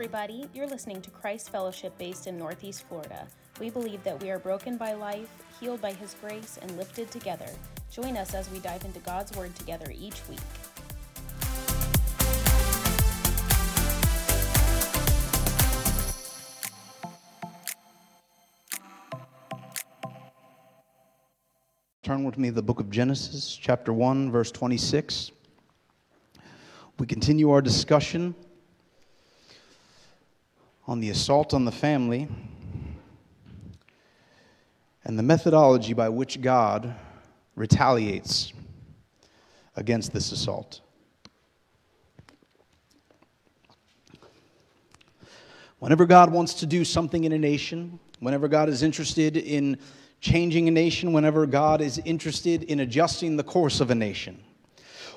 [0.00, 0.46] everybody.
[0.54, 3.26] You're listening to Christ Fellowship based in Northeast Florida.
[3.60, 5.28] We believe that we are broken by life,
[5.60, 7.44] healed by His grace, and lifted together.
[7.90, 10.38] Join us as we dive into God's Word together each week.
[22.02, 25.32] Turn with me to the book of Genesis, chapter 1, verse 26.
[26.98, 28.34] We continue our discussion
[30.90, 32.26] on the assault on the family
[35.04, 36.96] and the methodology by which God
[37.54, 38.52] retaliates
[39.76, 40.80] against this assault.
[45.78, 49.78] Whenever God wants to do something in a nation, whenever God is interested in
[50.20, 54.42] changing a nation, whenever God is interested in adjusting the course of a nation,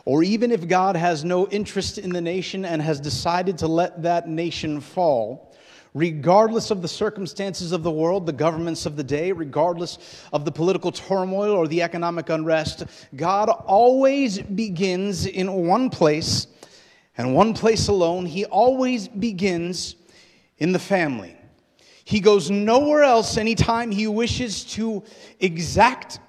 [0.06, 4.04] or even if God has no interest in the nation and has decided to let
[4.04, 5.50] that nation fall,
[5.94, 10.52] regardless of the circumstances of the world, the governments of the day, regardless of the
[10.52, 16.48] political turmoil or the economic unrest, God always begins in one place
[17.18, 18.26] and one place alone.
[18.26, 19.96] He always begins
[20.58, 21.36] in the family.
[22.06, 25.04] He goes nowhere else anytime he wishes to
[25.40, 26.20] exact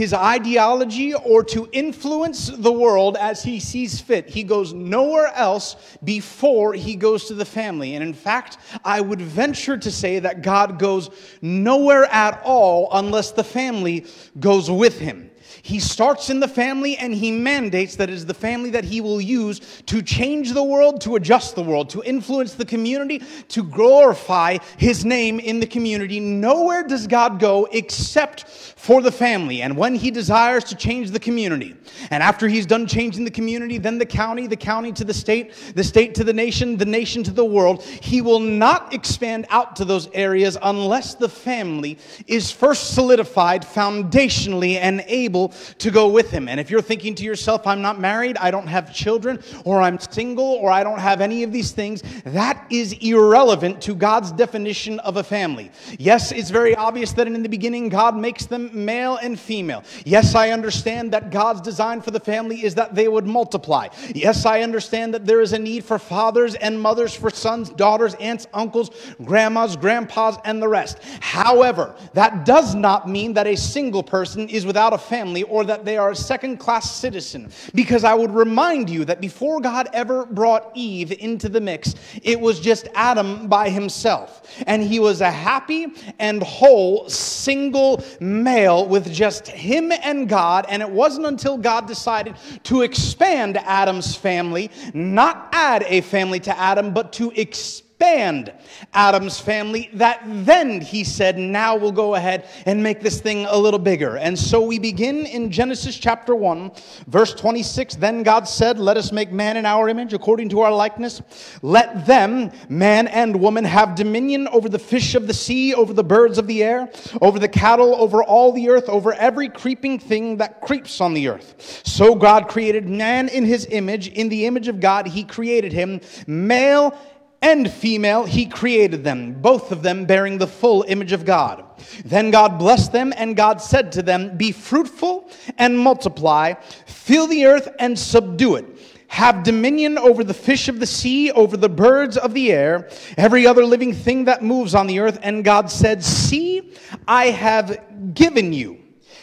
[0.00, 4.30] his ideology or to influence the world as he sees fit.
[4.30, 7.96] He goes nowhere else before he goes to the family.
[7.96, 11.10] And in fact, I would venture to say that God goes
[11.42, 14.06] nowhere at all unless the family
[14.38, 15.29] goes with him.
[15.62, 19.00] He starts in the family and he mandates that it is the family that he
[19.00, 23.62] will use to change the world, to adjust the world, to influence the community, to
[23.62, 26.20] glorify his name in the community.
[26.20, 29.62] Nowhere does God go except for the family.
[29.62, 31.76] And when he desires to change the community,
[32.10, 35.52] and after he's done changing the community, then the county, the county to the state,
[35.74, 39.76] the state to the nation, the nation to the world, he will not expand out
[39.76, 46.30] to those areas unless the family is first solidified foundationally and able to go with
[46.30, 46.48] him.
[46.48, 49.98] And if you're thinking to yourself, I'm not married, I don't have children, or I'm
[49.98, 54.98] single, or I don't have any of these things, that is irrelevant to God's definition
[55.00, 55.70] of a family.
[55.98, 59.84] Yes, it's very obvious that in the beginning God makes them male and female.
[60.04, 63.88] Yes, I understand that God's design for the family is that they would multiply.
[64.14, 68.14] Yes, I understand that there is a need for fathers and mothers, for sons, daughters,
[68.14, 68.90] aunts, uncles,
[69.24, 70.98] grandmas, grandpas, and the rest.
[71.20, 75.64] However, that does not mean that a single person is without a family family or
[75.64, 77.50] that they are a second class citizen.
[77.74, 82.40] Because I would remind you that before God ever brought Eve into the mix, it
[82.40, 84.48] was just Adam by himself.
[84.66, 85.88] And he was a happy
[86.18, 90.64] and whole single male with just him and God.
[90.70, 96.58] And it wasn't until God decided to expand Adam's family, not add a family to
[96.58, 98.50] Adam, but to expand expand
[98.94, 103.56] Adam's family, that then he said, now we'll go ahead and make this thing a
[103.56, 104.16] little bigger.
[104.16, 106.72] And so we begin in Genesis chapter 1,
[107.08, 107.96] verse 26.
[107.96, 111.20] Then God said, Let us make man in our image, according to our likeness.
[111.60, 116.02] Let them, man and woman, have dominion over the fish of the sea, over the
[116.02, 116.90] birds of the air,
[117.20, 121.28] over the cattle, over all the earth, over every creeping thing that creeps on the
[121.28, 121.82] earth.
[121.84, 124.08] So God created man in his image.
[124.08, 126.00] In the image of God, he created him.
[126.26, 126.96] Male
[127.42, 131.64] and female, he created them, both of them bearing the full image of God.
[132.04, 136.54] Then God blessed them, and God said to them, Be fruitful and multiply,
[136.86, 138.66] fill the earth and subdue it.
[139.08, 143.46] Have dominion over the fish of the sea, over the birds of the air, every
[143.46, 145.18] other living thing that moves on the earth.
[145.22, 146.74] And God said, See,
[147.08, 148.79] I have given you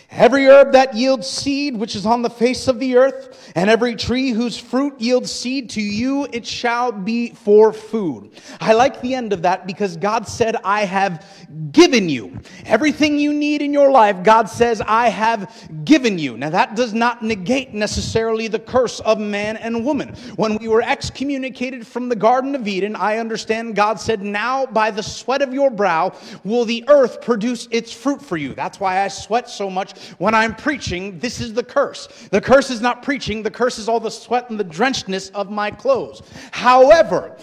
[0.09, 3.93] Every herb that yields seed, which is on the face of the earth, and every
[3.95, 8.31] tree whose fruit yields seed, to you it shall be for food.
[8.61, 11.25] I like the end of that because God said, I have
[11.73, 12.39] given you.
[12.65, 15.53] Everything you need in your life, God says, I have
[15.83, 16.37] given you.
[16.37, 20.15] Now, that does not negate necessarily the curse of man and woman.
[20.37, 24.89] When we were excommunicated from the Garden of Eden, I understand God said, Now by
[24.89, 26.13] the sweat of your brow
[26.45, 28.53] will the earth produce its fruit for you.
[28.53, 32.07] That's why I sweat so much when I'm preaching, this is the curse.
[32.31, 35.51] The curse is not preaching, the curse is all the sweat and the drenchedness of
[35.51, 36.21] my clothes.
[36.51, 37.35] However,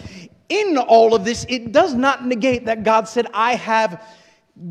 [0.48, 4.02] in all of this, it does not negate that God said, I have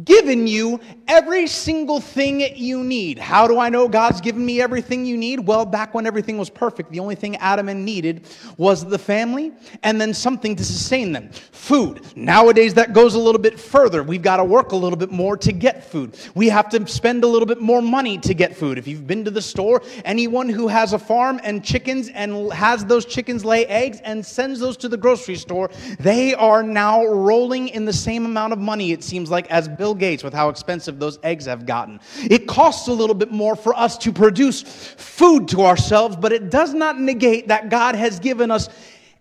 [0.06, 3.20] given you every single thing you need.
[3.20, 5.42] How do I know God's given me everything you need?
[5.42, 8.26] Well, back when everything was perfect, the only thing Adam and needed
[8.58, 9.52] was the family
[9.84, 12.02] and then something to sustain them food.
[12.16, 14.04] Nowadays, that goes a little bit further.
[14.04, 16.18] We've got to work a little bit more to get food.
[16.34, 18.78] We have to spend a little bit more money to get food.
[18.78, 22.86] If you've been to the store, anyone who has a farm and chickens and has
[22.86, 25.70] those chickens lay eggs and sends those to the grocery store,
[26.00, 29.96] they are now rolling in the same amount of money, it seems like, as Bill
[29.96, 32.00] Gates with how expensive those eggs have gotten.
[32.30, 36.50] It costs a little bit more for us to produce food to ourselves, but it
[36.50, 38.70] does not negate that God has given us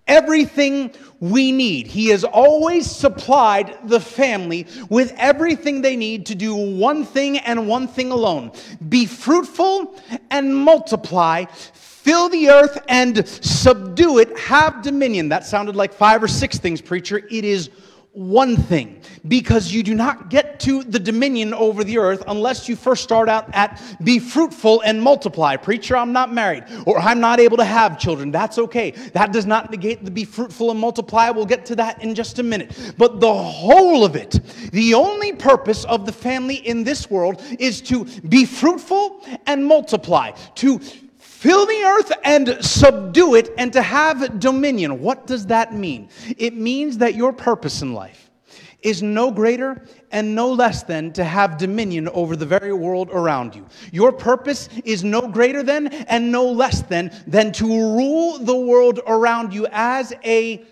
[0.07, 1.87] everything we need.
[1.87, 7.69] He has always supplied the family with everything they need to do one thing and
[7.69, 8.53] one thing alone
[8.89, 9.97] be fruitful
[10.31, 11.45] and multiply.
[11.45, 15.29] Fill the earth and subdue it, have dominion.
[15.29, 17.19] That sounded like five or six things, preacher.
[17.31, 17.71] It is
[18.13, 22.77] one thing because you do not get to the dominion over the earth unless you
[22.77, 25.57] first start out at be fruitful and multiply.
[25.57, 28.31] Preacher, I'm not married or I'm not able to have children.
[28.31, 28.91] That's okay.
[29.15, 31.31] That does not negate the be fruitful and multiply.
[31.31, 32.95] We'll get to that in just a minute.
[32.99, 34.41] But the whole of it,
[34.73, 40.33] the only purpose of the family in this world is to be fruitful and multiply,
[40.57, 40.81] to
[41.43, 45.01] fill the earth and subdue it and to have dominion.
[45.01, 46.09] What does that mean?
[46.39, 48.31] It means that your purpose in life
[48.81, 53.57] is no greater and no less than to have dominion over the very world around
[53.57, 53.67] you.
[53.91, 59.01] Your purpose is no greater than and no less than than to rule the world
[59.09, 60.65] around you as a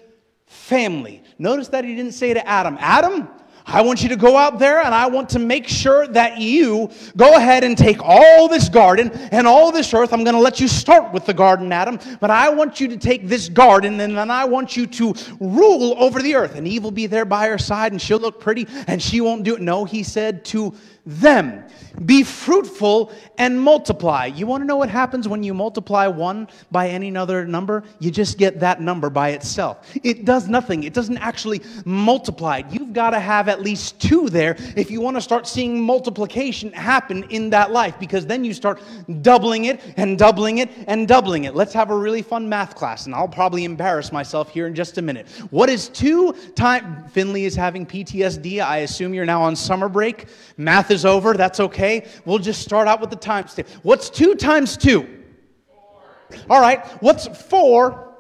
[0.47, 1.23] family.
[1.39, 3.29] Notice that he didn't say to Adam, Adam,
[3.73, 6.91] I want you to go out there and I want to make sure that you
[7.17, 10.13] go ahead and take all this garden and all this earth.
[10.13, 12.97] I'm going to let you start with the garden, Adam, but I want you to
[12.97, 16.57] take this garden and then I want you to rule over the earth.
[16.57, 19.45] And Eve will be there by her side and she'll look pretty and she won't
[19.45, 19.61] do it.
[19.61, 20.75] No, he said to
[21.06, 21.64] them.
[22.05, 24.26] Be fruitful and multiply.
[24.26, 27.82] You want to know what happens when you multiply one by any other number?
[27.99, 29.91] You just get that number by itself.
[30.02, 32.62] It does nothing, it doesn't actually multiply.
[32.70, 36.73] You've got to have at least two there if you want to start seeing multiplication
[36.73, 38.81] happen in that life, because then you start
[39.23, 41.55] doubling it and doubling it and doubling it.
[41.55, 44.99] Let's have a really fun math class, and I'll probably embarrass myself here in just
[44.99, 45.29] a minute.
[45.50, 47.11] What is two times?
[47.12, 48.62] Finley is having PTSD.
[48.62, 50.26] I assume you're now on summer break.
[50.56, 51.35] Math is over.
[51.35, 52.07] That's okay.
[52.25, 53.57] We'll just start out with the times.
[53.83, 55.25] What's two times two?
[55.69, 56.39] Four.
[56.49, 56.85] All right.
[57.03, 58.15] What's four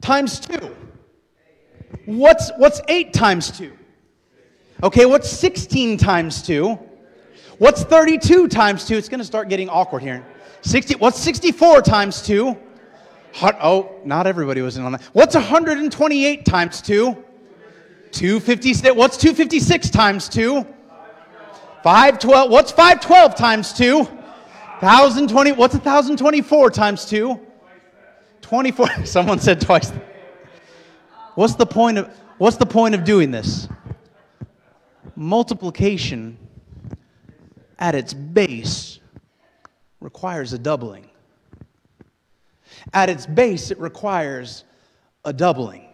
[0.00, 0.74] times two?
[2.06, 3.76] What's, what's eight times two?
[4.82, 6.78] Okay, what's 16 times two?
[7.58, 8.96] What's 32 times two?
[8.96, 10.24] It's going to start getting awkward here.
[10.62, 12.56] 60, what's 64 times two?
[13.42, 15.02] Oh, not everybody was in on that.
[15.12, 17.24] What's 128 times two?
[18.12, 18.94] 256.
[18.94, 20.66] What's 256 times two?
[21.82, 22.50] 512.
[22.50, 23.98] What's 512 times 2?
[23.98, 25.52] 1020.
[25.52, 27.40] What's 1024 times 2?
[28.40, 28.88] 24.
[29.04, 29.92] Someone said twice.
[31.34, 33.68] What's the point of what's the point of doing this?
[35.14, 36.36] Multiplication
[37.78, 38.98] at its base
[40.00, 41.08] requires a doubling.
[42.92, 44.64] At its base it requires
[45.24, 45.87] a doubling.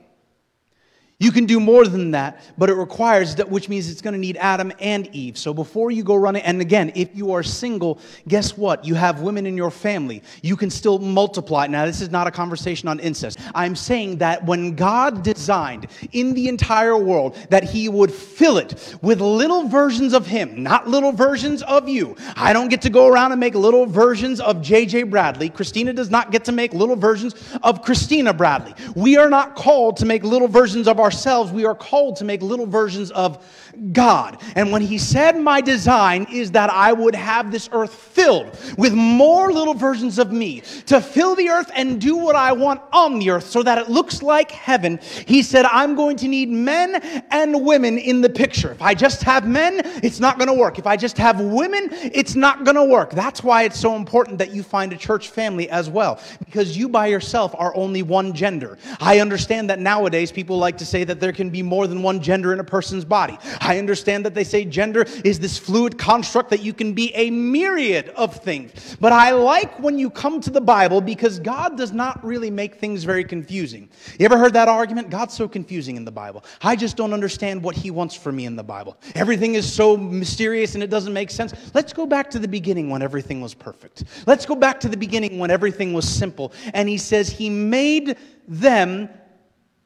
[1.24, 4.20] You can do more than that, but it requires that, which means it's going to
[4.20, 5.38] need Adam and Eve.
[5.38, 7.98] So before you go running, and again, if you are single,
[8.28, 8.84] guess what?
[8.84, 10.22] You have women in your family.
[10.42, 11.66] You can still multiply.
[11.66, 13.38] Now, this is not a conversation on incest.
[13.54, 18.94] I'm saying that when God designed in the entire world that He would fill it
[19.00, 22.16] with little versions of Him, not little versions of you.
[22.36, 25.04] I don't get to go around and make little versions of J.J.
[25.04, 25.48] Bradley.
[25.48, 28.74] Christina does not get to make little versions of Christina Bradley.
[28.94, 32.24] We are not called to make little versions of our ourselves, we are called to
[32.24, 33.44] make little versions of
[33.92, 34.40] God.
[34.56, 38.92] And when he said, My design is that I would have this earth filled with
[38.94, 43.18] more little versions of me to fill the earth and do what I want on
[43.18, 46.96] the earth so that it looks like heaven, he said, I'm going to need men
[47.30, 48.72] and women in the picture.
[48.72, 50.78] If I just have men, it's not going to work.
[50.78, 53.12] If I just have women, it's not going to work.
[53.12, 56.88] That's why it's so important that you find a church family as well, because you
[56.88, 58.78] by yourself are only one gender.
[59.00, 62.20] I understand that nowadays people like to say that there can be more than one
[62.20, 63.36] gender in a person's body.
[63.60, 67.30] I understand that they say gender is this fluid construct that you can be a
[67.30, 68.96] myriad of things.
[69.00, 72.76] But I like when you come to the Bible because God does not really make
[72.76, 73.88] things very confusing.
[74.18, 75.10] You ever heard that argument?
[75.10, 76.44] God's so confusing in the Bible.
[76.62, 78.96] I just don't understand what He wants for me in the Bible.
[79.14, 81.54] Everything is so mysterious and it doesn't make sense.
[81.74, 84.04] Let's go back to the beginning when everything was perfect.
[84.26, 86.52] Let's go back to the beginning when everything was simple.
[86.74, 89.08] And He says He made them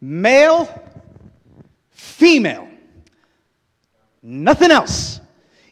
[0.01, 0.67] male,
[2.19, 2.69] female.
[4.23, 5.21] nothing else.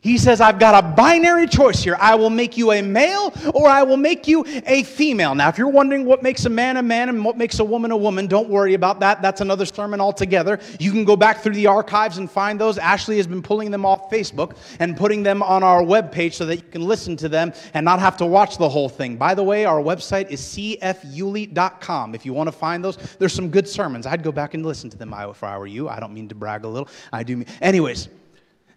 [0.06, 1.96] He says, I've got a binary choice here.
[1.98, 5.34] I will make you a male or I will make you a female.
[5.34, 7.90] Now, if you're wondering what makes a man a man and what makes a woman
[7.90, 9.20] a woman, don't worry about that.
[9.20, 10.60] That's another sermon altogether.
[10.78, 12.78] You can go back through the archives and find those.
[12.78, 16.54] Ashley has been pulling them off Facebook and putting them on our webpage so that
[16.54, 19.16] you can listen to them and not have to watch the whole thing.
[19.16, 22.14] By the way, our website is cfyulee.com.
[22.14, 24.06] If you want to find those, there's some good sermons.
[24.06, 25.88] I'd go back and listen to them if I were you.
[25.88, 26.88] I don't mean to brag a little.
[27.12, 27.46] I do mean.
[27.60, 28.08] Anyways.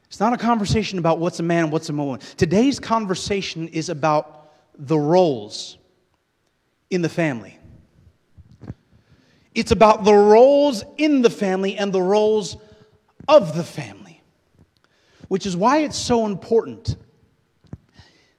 [0.09, 2.19] It's not a conversation about what's a man and what's a woman.
[2.35, 5.77] Today's conversation is about the roles
[6.89, 7.59] in the family.
[9.53, 12.57] It's about the roles in the family and the roles
[13.27, 14.23] of the family,
[15.27, 16.95] which is why it's so important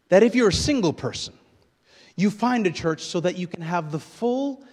[0.08, 1.34] that if you're a single person,
[2.16, 4.64] you find a church so that you can have the full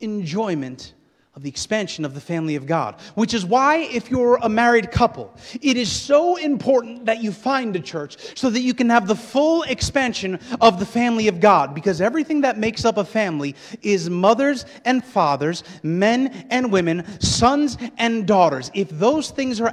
[0.00, 0.92] enjoyment
[1.34, 2.96] of the expansion of the family of God.
[3.14, 7.74] Which is why, if you're a married couple, it is so important that you find
[7.74, 11.74] a church so that you can have the full expansion of the family of God.
[11.74, 17.78] Because everything that makes up a family is mothers and fathers, men and women, sons
[17.96, 18.70] and daughters.
[18.74, 19.72] If those things are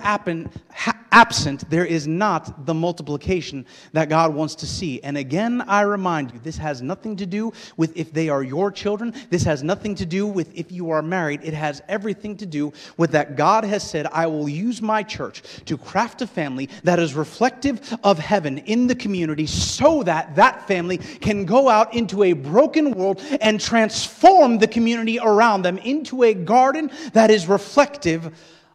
[1.12, 5.04] absent, there is not the multiplication that God wants to see.
[5.04, 8.72] And again, I remind you, this has nothing to do with if they are your
[8.72, 12.46] children, this has nothing to do with if you are married it has everything to
[12.46, 16.70] do with that God has said, I will use my church to craft a family
[16.84, 21.94] that is reflective of heaven in the community so that that family can go out
[21.94, 27.48] into a broken world and transform the community around them into a garden that is
[27.48, 28.34] reflective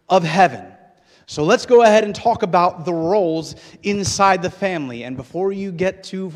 [0.08, 0.66] of heaven.
[1.26, 5.04] So let's go ahead and talk about the roles inside the family.
[5.04, 6.32] And before you get to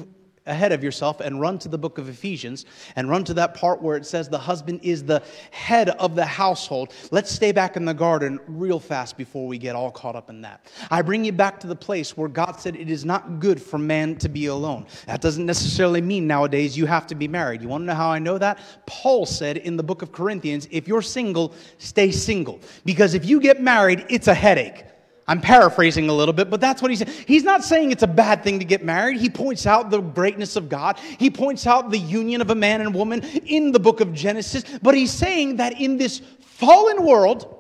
[0.49, 2.64] ahead of yourself and run to the book of Ephesians
[2.97, 6.25] and run to that part where it says the husband is the head of the
[6.25, 6.93] household.
[7.11, 10.40] Let's stay back in the garden real fast before we get all caught up in
[10.43, 10.67] that.
[10.90, 13.78] I bring you back to the place where God said it is not good for
[13.78, 14.87] man to be alone.
[15.07, 17.62] That doesn't necessarily mean nowadays you have to be married.
[17.62, 18.59] You want to know how I know that?
[18.87, 22.61] Paul said in the book of Corinthians, if you're single, stay single.
[22.85, 24.85] Because if you get married, it's a headache.
[25.28, 27.12] I'm paraphrasing a little bit, but that's what he's saying.
[27.26, 29.18] He's not saying it's a bad thing to get married.
[29.18, 30.99] He points out the greatness of God.
[31.18, 34.64] He points out the union of a man and woman in the book of Genesis.
[34.82, 37.54] But he's saying that in this fallen world,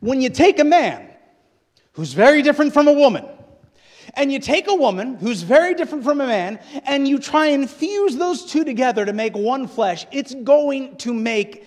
[0.00, 1.08] when you take a man
[1.92, 3.24] who's very different from a woman,
[4.14, 7.68] and you take a woman who's very different from a man, and you try and
[7.68, 11.66] fuse those two together to make one flesh, it's going to make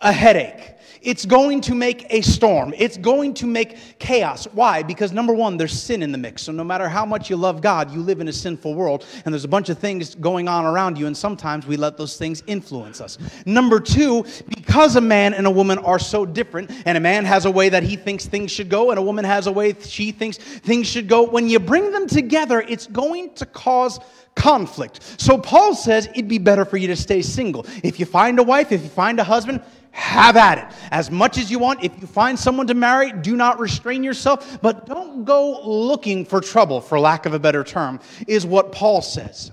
[0.00, 0.74] a headache.
[1.02, 2.74] It's going to make a storm.
[2.76, 4.44] It's going to make chaos.
[4.52, 4.82] Why?
[4.82, 6.42] Because number one, there's sin in the mix.
[6.42, 9.32] So no matter how much you love God, you live in a sinful world, and
[9.32, 12.42] there's a bunch of things going on around you, and sometimes we let those things
[12.46, 13.16] influence us.
[13.46, 17.46] Number two, because a man and a woman are so different, and a man has
[17.46, 20.12] a way that he thinks things should go, and a woman has a way she
[20.12, 24.00] thinks things should go, when you bring them together, it's going to cause
[24.34, 25.18] conflict.
[25.18, 27.66] So Paul says it'd be better for you to stay single.
[27.82, 31.38] If you find a wife, if you find a husband, have at it as much
[31.38, 31.82] as you want.
[31.82, 36.40] If you find someone to marry, do not restrain yourself, but don't go looking for
[36.40, 39.50] trouble, for lack of a better term, is what Paul says.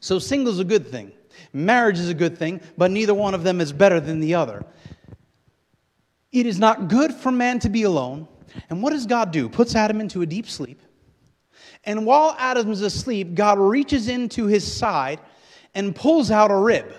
[0.00, 1.12] So, single is a good thing.
[1.52, 4.64] Marriage is a good thing, but neither one of them is better than the other.
[6.32, 8.28] It is not good for man to be alone.
[8.68, 9.48] And what does God do?
[9.48, 10.80] Puts Adam into a deep sleep.
[11.84, 15.20] And while Adam's asleep, God reaches into his side
[15.74, 16.92] and pulls out a rib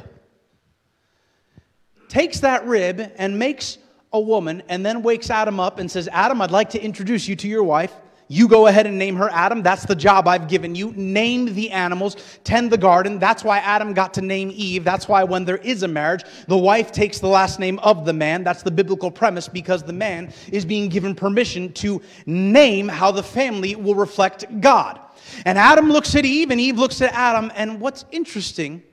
[2.15, 3.77] takes that rib and makes
[4.13, 7.35] a woman and then wakes Adam up and says, Adam, I'd like to introduce you
[7.35, 7.93] to your wife.
[8.29, 9.61] You go ahead and name her Adam.
[9.61, 10.93] That's the job I've given you.
[10.95, 13.19] Name the animals, tend the garden.
[13.19, 14.85] That's why Adam got to name Eve.
[14.85, 18.13] That's why when there is a marriage, the wife takes the last name of the
[18.13, 18.45] man.
[18.45, 23.23] That's the biblical premise because the man is being given permission to name how the
[23.23, 25.01] family will reflect God.
[25.43, 27.51] And Adam looks at Eve and Eve looks at Adam.
[27.57, 28.83] And what's interesting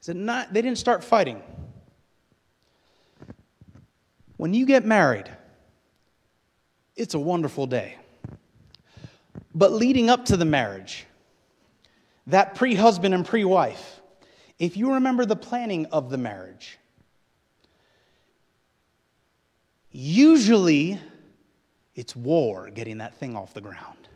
[0.00, 1.42] is that not, they didn't start fighting.
[4.40, 5.28] When you get married,
[6.96, 7.98] it's a wonderful day.
[9.54, 11.04] But leading up to the marriage,
[12.26, 14.00] that pre husband and pre wife,
[14.58, 16.78] if you remember the planning of the marriage,
[19.90, 20.98] usually
[21.94, 24.08] it's war getting that thing off the ground.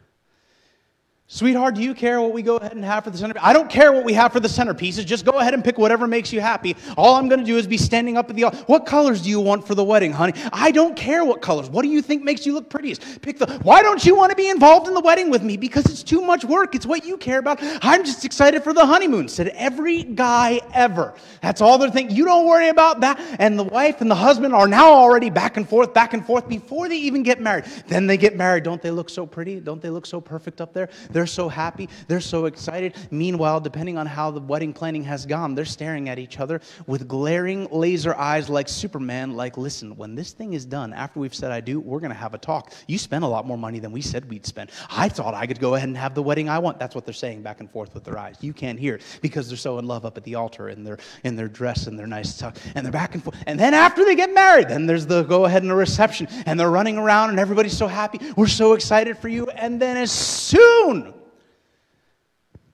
[1.26, 3.42] Sweetheart, do you care what we go ahead and have for the centerpiece?
[3.42, 5.06] I don't care what we have for the centerpieces.
[5.06, 6.76] Just go ahead and pick whatever makes you happy.
[6.98, 8.58] All I'm going to do is be standing up at the altar.
[8.66, 10.34] What colors do you want for the wedding, honey?
[10.52, 11.70] I don't care what colors.
[11.70, 13.22] What do you think makes you look prettiest?
[13.22, 13.46] Pick the.
[13.62, 15.56] Why don't you want to be involved in the wedding with me?
[15.56, 16.74] Because it's too much work.
[16.74, 17.58] It's what you care about.
[17.80, 21.14] I'm just excited for the honeymoon, said every guy ever.
[21.40, 22.14] That's all they're thinking.
[22.14, 23.18] You don't worry about that.
[23.38, 26.46] And the wife and the husband are now already back and forth, back and forth
[26.50, 27.64] before they even get married.
[27.88, 28.64] Then they get married.
[28.64, 29.58] Don't they look so pretty?
[29.58, 30.90] Don't they look so perfect up there?
[31.14, 31.88] They're so happy.
[32.08, 32.94] They're so excited.
[33.10, 37.08] Meanwhile, depending on how the wedding planning has gone, they're staring at each other with
[37.08, 41.52] glaring laser eyes like Superman, like, listen, when this thing is done, after we've said
[41.52, 42.72] I do, we're going to have a talk.
[42.88, 44.70] You spent a lot more money than we said we'd spend.
[44.90, 46.78] I thought I could go ahead and have the wedding I want.
[46.80, 48.36] That's what they're saying back and forth with their eyes.
[48.40, 51.36] You can't hear because they're so in love up at the altar in their, in
[51.36, 53.36] their dress and their nice tuck, and they're back and forth.
[53.46, 56.58] And then after they get married, then there's the go ahead and the reception, and
[56.58, 58.18] they're running around, and everybody's so happy.
[58.36, 59.48] We're so excited for you.
[59.50, 60.73] And then as soon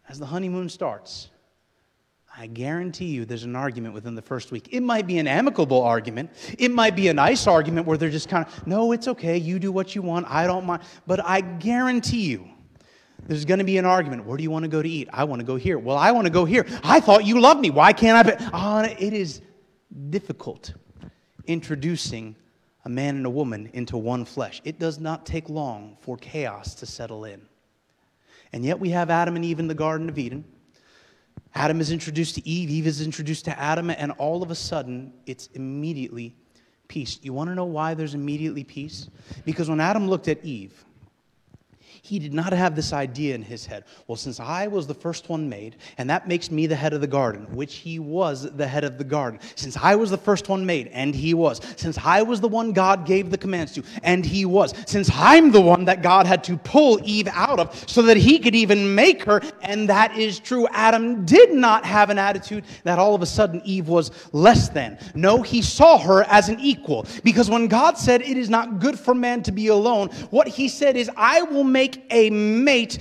[0.09, 1.29] as the honeymoon starts,
[2.37, 4.69] I guarantee you there's an argument within the first week.
[4.73, 6.31] It might be an amicable argument.
[6.59, 9.37] It might be a nice argument where they're just kind of, no, it's okay.
[9.37, 10.27] You do what you want.
[10.29, 10.83] I don't mind.
[11.07, 12.49] But I guarantee you
[13.27, 14.25] there's going to be an argument.
[14.25, 15.09] Where do you want to go to eat?
[15.13, 15.79] I want to go here.
[15.79, 16.67] Well, I want to go here.
[16.83, 17.71] I thought you loved me.
[17.71, 18.31] Why can't I?
[18.31, 18.45] Be?
[18.53, 19.43] Oh, it is
[20.09, 20.73] difficult
[21.47, 22.37] introducing
[22.85, 24.63] a man and a woman into one flesh.
[24.65, 27.43] It does not take long for chaos to settle in.
[28.53, 30.45] And yet we have Adam and Eve in the Garden of Eden.
[31.55, 35.13] Adam is introduced to Eve, Eve is introduced to Adam, and all of a sudden,
[35.27, 36.35] it's immediately
[36.87, 37.19] peace.
[37.23, 39.09] You want to know why there's immediately peace?
[39.45, 40.85] Because when Adam looked at Eve,
[42.03, 43.85] he did not have this idea in his head.
[44.07, 47.01] Well, since I was the first one made, and that makes me the head of
[47.01, 49.41] the garden, which he was the head of the garden.
[49.55, 51.61] Since I was the first one made, and he was.
[51.77, 54.75] Since I was the one God gave the commands to, and he was.
[54.87, 58.39] Since I'm the one that God had to pull Eve out of so that he
[58.39, 60.67] could even make her, and that is true.
[60.73, 64.99] Adam did not have an attitude that all of a sudden Eve was less than.
[65.15, 67.07] No, he saw her as an equal.
[67.25, 70.69] Because when God said it is not good for man to be alone, what he
[70.69, 72.99] said is, I will make make a mate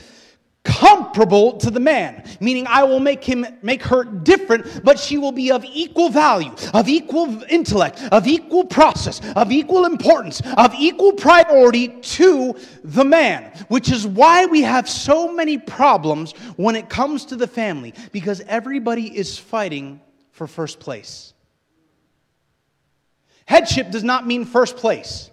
[0.66, 5.32] comparable to the man meaning i will make him make her different but she will
[5.32, 11.14] be of equal value of equal intellect of equal process of equal importance of equal
[11.14, 12.54] priority to
[12.84, 17.48] the man which is why we have so many problems when it comes to the
[17.48, 20.00] family because everybody is fighting
[20.40, 21.34] for first place.
[23.46, 25.29] Headship does not mean first place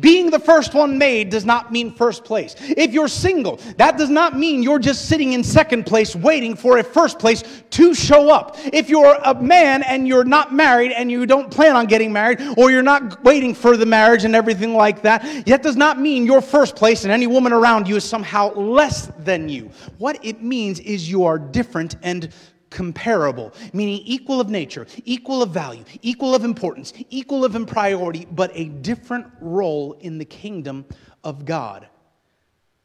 [0.00, 2.54] being the first one made does not mean first place.
[2.58, 6.78] If you're single, that does not mean you're just sitting in second place waiting for
[6.78, 8.56] a first place to show up.
[8.72, 12.40] If you're a man and you're not married and you don't plan on getting married
[12.56, 16.26] or you're not waiting for the marriage and everything like that, that does not mean
[16.26, 19.70] you're first place and any woman around you is somehow less than you.
[19.98, 22.32] What it means is you are different and
[22.70, 28.26] comparable, meaning equal of nature, equal of value, equal of importance, equal of in priority,
[28.30, 30.84] but a different role in the kingdom
[31.24, 31.88] of God.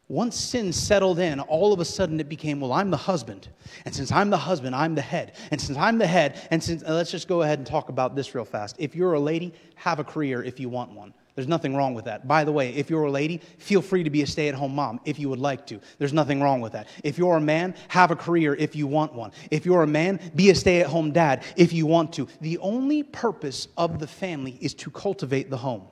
[0.09, 3.47] Once sin settled in, all of a sudden it became, well, I'm the husband.
[3.85, 5.33] And since I'm the husband, I'm the head.
[5.49, 8.15] And since I'm the head, and since, uh, let's just go ahead and talk about
[8.15, 8.75] this real fast.
[8.79, 11.13] If you're a lady, have a career if you want one.
[11.35, 12.27] There's nothing wrong with that.
[12.27, 14.75] By the way, if you're a lady, feel free to be a stay at home
[14.75, 15.79] mom if you would like to.
[15.97, 16.87] There's nothing wrong with that.
[17.03, 19.31] If you're a man, have a career if you want one.
[19.49, 22.27] If you're a man, be a stay at home dad if you want to.
[22.41, 25.87] The only purpose of the family is to cultivate the home,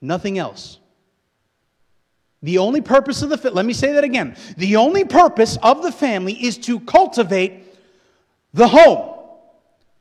[0.00, 0.78] nothing else.
[2.42, 4.36] The only purpose of the family, let me say that again.
[4.58, 7.62] The only purpose of the family is to cultivate
[8.52, 9.13] the home.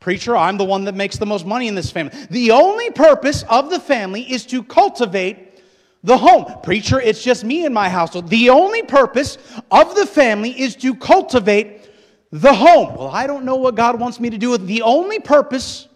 [0.03, 2.13] Preacher, I'm the one that makes the most money in this family.
[2.29, 5.61] The only purpose of the family is to cultivate
[6.03, 6.59] the home.
[6.61, 8.27] Preacher, it's just me and my household.
[8.27, 9.37] The only purpose
[9.71, 11.87] of the family is to cultivate
[12.33, 12.97] the home.
[12.97, 15.87] Well, I don't know what God wants me to do with the only purpose.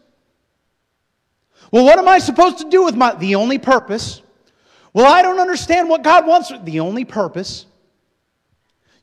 [1.69, 4.21] Well, what am I supposed to do with my the only purpose?
[4.93, 6.49] Well, I don't understand what God wants.
[6.63, 7.65] The only purpose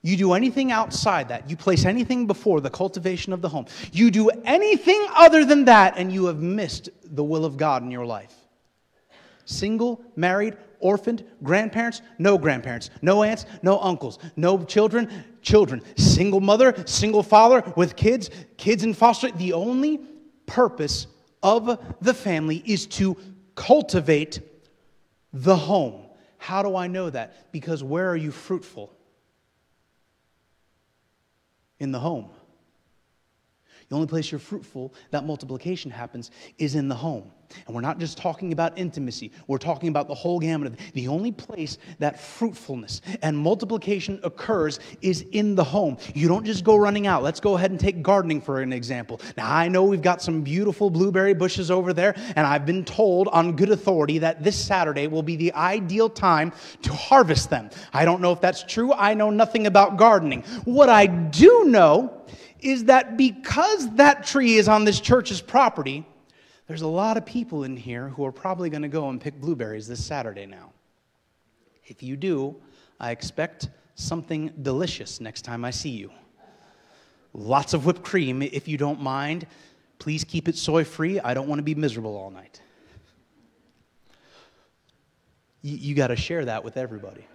[0.05, 4.11] you do anything outside that, you place anything before the cultivation of the home, you
[4.11, 8.05] do anything other than that, and you have missed the will of God in your
[8.05, 8.35] life.
[9.47, 15.09] Single, married, orphaned, grandparents, no grandparents, no aunts, no uncles, no children,
[15.41, 19.31] children, single mother, single father with kids, kids in foster.
[19.31, 20.01] The only
[20.45, 21.07] purpose
[21.43, 23.17] of the family is to
[23.55, 24.41] cultivate
[25.33, 26.03] the home.
[26.37, 27.51] How do I know that?
[27.53, 28.94] Because where are you fruitful?
[31.79, 32.31] In the home.
[33.95, 37.31] The only place you're fruitful, that multiplication happens, is in the home.
[37.65, 41.07] And we're not just talking about intimacy, we're talking about the whole gamut of the
[41.07, 45.97] only place that fruitfulness and multiplication occurs is in the home.
[46.13, 47.23] You don't just go running out.
[47.23, 49.21] Let's go ahead and take gardening for an example.
[49.37, 53.29] Now, I know we've got some beautiful blueberry bushes over there, and I've been told
[53.29, 56.53] on good authority that this Saturday will be the ideal time
[56.83, 57.71] to harvest them.
[57.93, 58.93] I don't know if that's true.
[58.93, 60.43] I know nothing about gardening.
[60.65, 62.23] What I do know
[62.65, 66.07] is that because that tree is on this church's property,
[66.67, 69.41] there's a lot of people in here who are probably going to go and pick
[69.41, 70.73] blueberries this Saturday now.
[71.87, 72.57] If you do,
[72.99, 76.11] I expect something delicious next time I see you.
[77.35, 79.47] Lots of whipped cream, if you don't mind.
[79.99, 81.21] Please keep it soy free.
[81.21, 82.61] I don't want to be miserable all night.
[85.63, 87.27] You, you got to share that with everybody.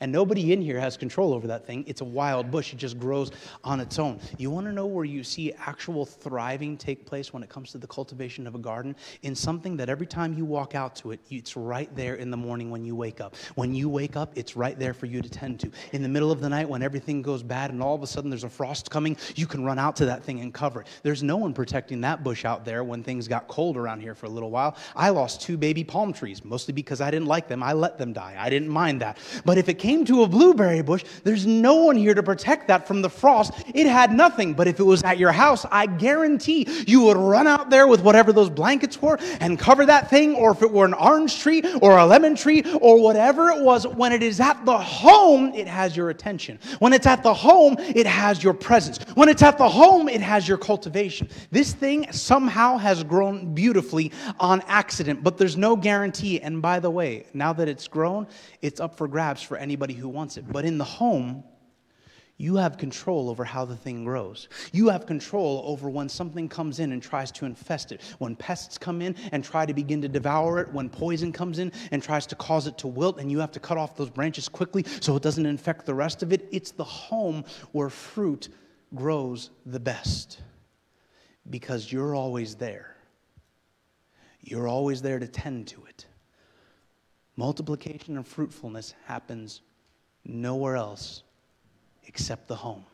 [0.00, 1.84] And nobody in here has control over that thing.
[1.86, 3.30] It's a wild bush, it just grows
[3.64, 4.20] on its own.
[4.38, 7.78] You want to know where you see actual thriving take place when it comes to
[7.78, 8.96] the cultivation of a garden?
[9.22, 12.36] In something that every time you walk out to it, it's right there in the
[12.36, 13.36] morning when you wake up.
[13.54, 15.70] When you wake up, it's right there for you to tend to.
[15.92, 18.30] In the middle of the night, when everything goes bad and all of a sudden
[18.30, 20.88] there's a frost coming, you can run out to that thing and cover it.
[21.02, 24.26] There's no one protecting that bush out there when things got cold around here for
[24.26, 24.76] a little while.
[24.94, 27.62] I lost two baby palm trees, mostly because I didn't like them.
[27.62, 28.36] I let them die.
[28.38, 29.18] I didn't mind that.
[29.44, 32.86] But if it came to a blueberry bush, there's no one here to protect that
[32.86, 33.54] from the frost.
[33.74, 34.52] It had nothing.
[34.52, 38.02] But if it was at your house, I guarantee you would run out there with
[38.02, 41.62] whatever those blankets were and cover that thing, or if it were an orange tree
[41.80, 43.86] or a lemon tree or whatever it was.
[43.86, 46.58] When it is at the home, it has your attention.
[46.78, 48.98] When it's at the home, it has your presence.
[49.14, 51.30] When it's at the home, it has your cultivation.
[51.50, 56.40] This thing somehow has grown beautifully on accident, but there's no guarantee.
[56.42, 58.26] And by the way, now that it's grown,
[58.60, 60.44] it's up for grabs for anybody who wants it.
[60.50, 61.44] But in the home,
[62.38, 64.48] you have control over how the thing grows.
[64.72, 68.78] You have control over when something comes in and tries to infest it, when pests
[68.78, 72.26] come in and try to begin to devour it, when poison comes in and tries
[72.26, 75.14] to cause it to wilt, and you have to cut off those branches quickly so
[75.14, 76.48] it doesn't infect the rest of it.
[76.50, 78.48] It's the home where fruit
[78.94, 80.40] grows the best
[81.48, 82.96] because you're always there.
[84.40, 86.06] You're always there to tend to it.
[87.36, 89.62] Multiplication and fruitfulness happens
[90.24, 91.22] nowhere else
[92.04, 92.84] except the home.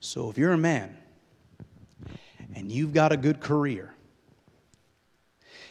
[0.00, 0.96] So if you're a man
[2.54, 3.93] and you've got a good career,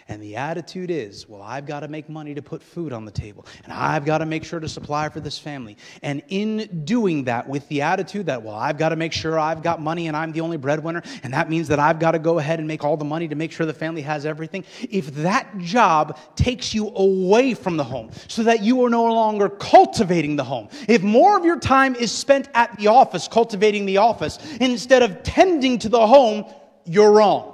[0.08, 3.12] and the attitude is, well, I've got to make money to put food on the
[3.12, 5.78] table, and I've got to make sure to supply for this family.
[6.02, 9.64] And in doing that, with the attitude that, well, I've got to make sure I've
[9.64, 12.40] got money and I'm the only breadwinner, and that means that I've got to go
[12.40, 14.66] ahead and make all the money to make sure the family has everything.
[14.90, 19.50] If that job takes you away from the home so that you are no longer
[19.50, 23.98] cultivating the home, if more of your time is spent at the office cultivating the
[23.98, 26.46] office instead of tending to the home,
[26.86, 27.53] you're wrong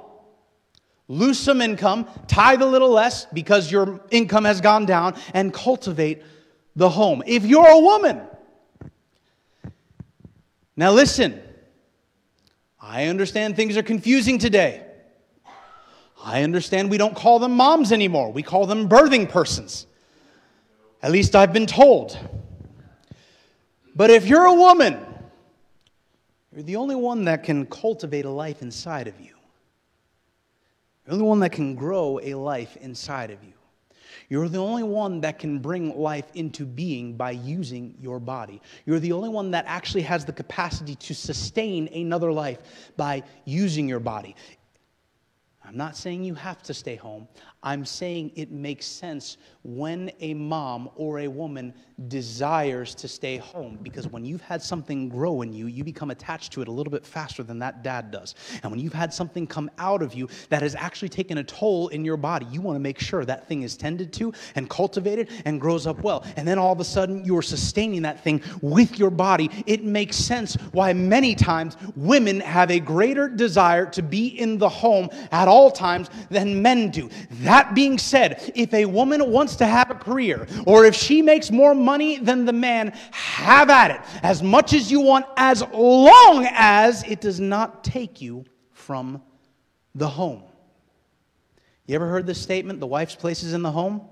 [1.10, 6.22] lose some income, tithe a little less because your income has gone down, and cultivate
[6.76, 7.22] the home.
[7.26, 8.20] If you're a woman,
[10.76, 11.42] now listen,
[12.80, 14.86] I understand things are confusing today.
[16.22, 19.86] I understand we don't call them moms anymore, we call them birthing persons.
[21.02, 22.16] At least I've been told.
[23.96, 25.04] But if you're a woman,
[26.54, 29.34] you're the only one that can cultivate a life inside of you.
[31.10, 33.54] You're the only one that can grow a life inside of you.
[34.28, 38.62] You're the only one that can bring life into being by using your body.
[38.86, 42.60] You're the only one that actually has the capacity to sustain another life
[42.96, 44.36] by using your body.
[45.70, 47.28] I'm not saying you have to stay home.
[47.62, 51.74] I'm saying it makes sense when a mom or a woman
[52.08, 56.52] desires to stay home because when you've had something grow in you, you become attached
[56.54, 58.34] to it a little bit faster than that dad does.
[58.62, 61.88] And when you've had something come out of you that has actually taken a toll
[61.88, 65.28] in your body, you want to make sure that thing is tended to and cultivated
[65.44, 66.24] and grows up well.
[66.36, 69.50] And then all of a sudden, you are sustaining that thing with your body.
[69.66, 74.68] It makes sense why many times women have a greater desire to be in the
[74.68, 77.10] home at all times than men do.
[77.42, 81.50] That being said, if a woman wants to have a career, or if she makes
[81.50, 86.46] more money than the man, have at it as much as you want, as long
[86.52, 89.20] as it does not take you from
[89.96, 90.44] the home.
[91.86, 94.02] You ever heard this statement, the wife's place is in the home?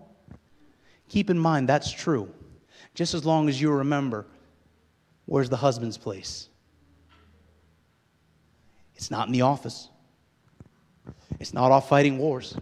[1.09, 2.29] Keep in mind that's true.
[2.95, 4.27] Just as long as you remember
[5.27, 6.49] where's the husband's place?
[8.97, 9.91] It's not in the office.
[11.41, 12.57] It's not off fighting wars.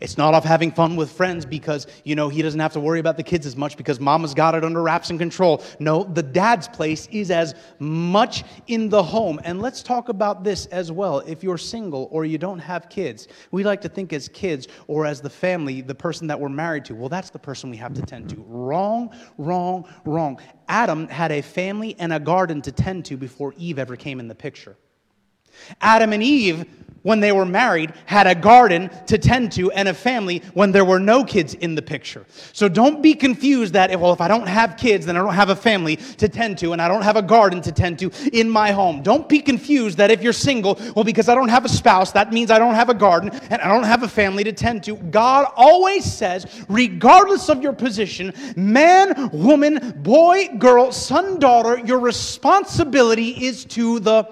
[0.00, 3.00] It's not off having fun with friends because, you know, he doesn't have to worry
[3.00, 5.62] about the kids as much because mama's got it under wraps and control.
[5.80, 9.40] No, the dad's place is as much in the home.
[9.42, 11.18] And let's talk about this as well.
[11.20, 15.04] If you're single or you don't have kids, we like to think as kids or
[15.04, 16.94] as the family, the person that we're married to.
[16.94, 18.36] Well, that's the person we have to tend to.
[18.46, 20.38] Wrong, wrong, wrong.
[20.68, 24.28] Adam had a family and a garden to tend to before Eve ever came in
[24.28, 24.76] the picture.
[25.80, 26.66] Adam and Eve
[27.02, 30.84] when they were married, had a garden to tend to and a family when there
[30.84, 32.26] were no kids in the picture.
[32.52, 35.50] So don't be confused that, well, if I don't have kids, then I don't have
[35.50, 38.50] a family to tend to and I don't have a garden to tend to in
[38.50, 39.02] my home.
[39.02, 42.32] Don't be confused that if you're single, well, because I don't have a spouse, that
[42.32, 44.96] means I don't have a garden and I don't have a family to tend to.
[44.96, 53.46] God always says, regardless of your position, man, woman, boy, girl, son, daughter, your responsibility
[53.46, 54.28] is to the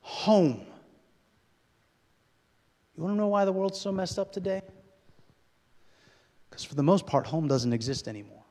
[0.00, 0.63] home.
[2.96, 4.62] You want to know why the world's so messed up today?
[6.48, 8.44] Because for the most part, home doesn't exist anymore.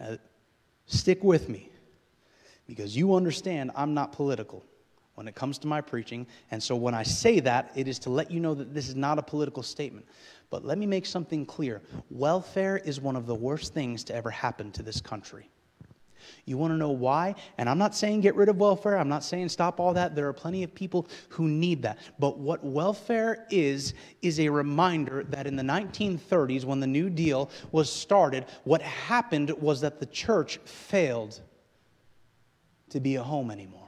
[0.00, 0.16] Now,
[0.86, 1.70] stick with me
[2.66, 4.64] because you understand I'm not political
[5.16, 6.26] when it comes to my preaching.
[6.50, 8.94] And so when I say that, it is to let you know that this is
[8.94, 10.06] not a political statement.
[10.48, 14.30] But let me make something clear welfare is one of the worst things to ever
[14.30, 15.50] happen to this country.
[16.44, 17.34] You want to know why?
[17.58, 18.98] And I'm not saying get rid of welfare.
[18.98, 20.14] I'm not saying stop all that.
[20.14, 21.98] There are plenty of people who need that.
[22.18, 27.50] But what welfare is, is a reminder that in the 1930s, when the New Deal
[27.72, 31.40] was started, what happened was that the church failed
[32.90, 33.87] to be a home anymore.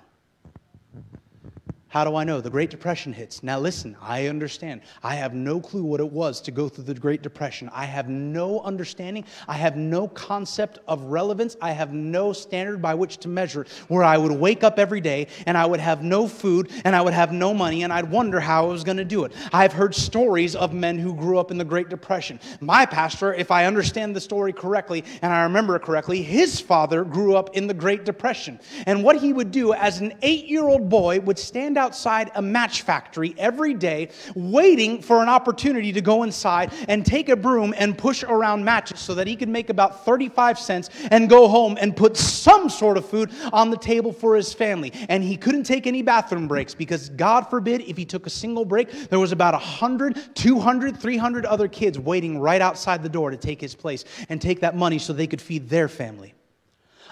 [1.90, 2.40] How do I know?
[2.40, 3.42] The Great Depression hits.
[3.42, 4.82] Now, listen, I understand.
[5.02, 7.68] I have no clue what it was to go through the Great Depression.
[7.72, 9.24] I have no understanding.
[9.48, 11.56] I have no concept of relevance.
[11.60, 13.70] I have no standard by which to measure it.
[13.88, 17.02] Where I would wake up every day and I would have no food and I
[17.02, 19.32] would have no money and I'd wonder how I was going to do it.
[19.52, 22.38] I've heard stories of men who grew up in the Great Depression.
[22.60, 27.02] My pastor, if I understand the story correctly and I remember it correctly, his father
[27.02, 28.60] grew up in the Great Depression.
[28.86, 32.42] And what he would do as an eight year old boy would stand outside a
[32.42, 37.74] match factory every day, waiting for an opportunity to go inside and take a broom
[37.76, 41.76] and push around matches so that he could make about 35 cents and go home
[41.80, 44.92] and put some sort of food on the table for his family.
[45.08, 48.64] And he couldn't take any bathroom breaks because, God forbid, if he took a single
[48.64, 53.36] break, there was about 100, 200, 300 other kids waiting right outside the door to
[53.36, 56.34] take his place and take that money so they could feed their family.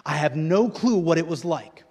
[0.04, 1.84] I have no clue what it was like.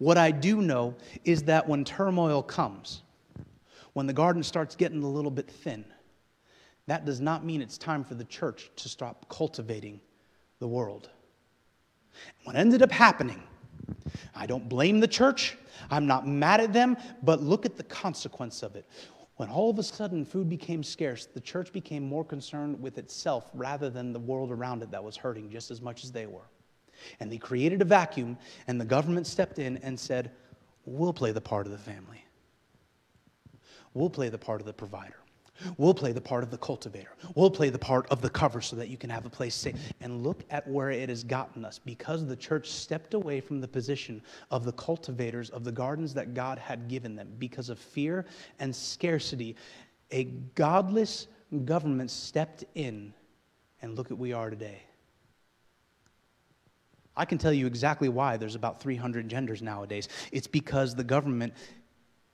[0.00, 0.94] What I do know
[1.26, 3.02] is that when turmoil comes,
[3.92, 5.84] when the garden starts getting a little bit thin,
[6.86, 10.00] that does not mean it's time for the church to stop cultivating
[10.58, 11.10] the world.
[12.44, 13.42] What ended up happening,
[14.34, 15.58] I don't blame the church,
[15.90, 18.88] I'm not mad at them, but look at the consequence of it.
[19.36, 23.50] When all of a sudden food became scarce, the church became more concerned with itself
[23.52, 26.48] rather than the world around it that was hurting just as much as they were.
[27.20, 30.30] And they created a vacuum, and the government stepped in and said,
[30.86, 32.24] We'll play the part of the family.
[33.94, 35.16] We'll play the part of the provider.
[35.76, 37.10] We'll play the part of the cultivator.
[37.34, 39.74] We'll play the part of the cover so that you can have a place stay.
[40.00, 43.68] And look at where it has gotten us because the church stepped away from the
[43.68, 48.24] position of the cultivators of the gardens that God had given them because of fear
[48.58, 49.56] and scarcity.
[50.12, 51.26] A godless
[51.64, 53.12] government stepped in,
[53.82, 54.82] and look at we are today.
[57.20, 60.08] I can tell you exactly why there's about 300 genders nowadays.
[60.32, 61.52] It's because the government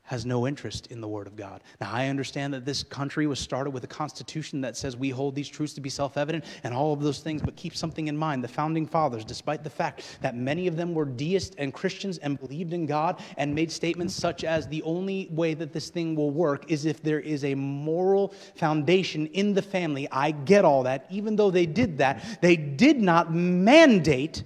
[0.04, 1.64] has no interest in the Word of God.
[1.80, 5.34] Now, I understand that this country was started with a constitution that says we hold
[5.34, 8.16] these truths to be self evident and all of those things, but keep something in
[8.16, 8.44] mind.
[8.44, 12.38] The founding fathers, despite the fact that many of them were deists and Christians and
[12.38, 16.30] believed in God and made statements such as the only way that this thing will
[16.30, 20.06] work is if there is a moral foundation in the family.
[20.12, 21.06] I get all that.
[21.10, 24.44] Even though they did that, they did not mandate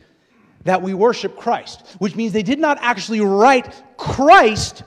[0.65, 4.83] that we worship Christ, which means they did not actually write Christ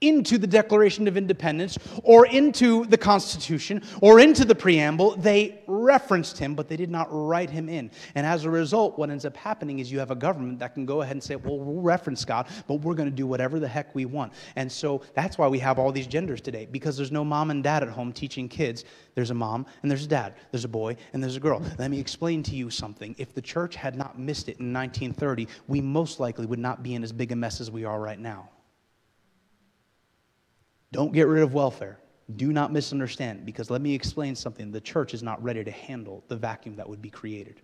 [0.00, 5.16] into the Declaration of Independence or into the Constitution or into the preamble.
[5.16, 7.90] They referenced him, but they did not write him in.
[8.14, 10.86] And as a result, what ends up happening is you have a government that can
[10.86, 13.68] go ahead and say, well, we'll reference God, but we're going to do whatever the
[13.68, 14.32] heck we want.
[14.56, 17.62] And so that's why we have all these genders today, because there's no mom and
[17.62, 18.84] dad at home teaching kids.
[19.14, 21.62] There's a mom and there's a dad, there's a boy and there's a girl.
[21.78, 23.14] Let me explain to you something.
[23.18, 26.94] If the church had not missed it in 1930, we most likely would not be
[26.94, 28.48] in as big a mess as we are right now.
[30.92, 31.98] Don't get rid of welfare.
[32.36, 34.70] Do not misunderstand, because let me explain something.
[34.70, 37.60] The church is not ready to handle the vacuum that would be created.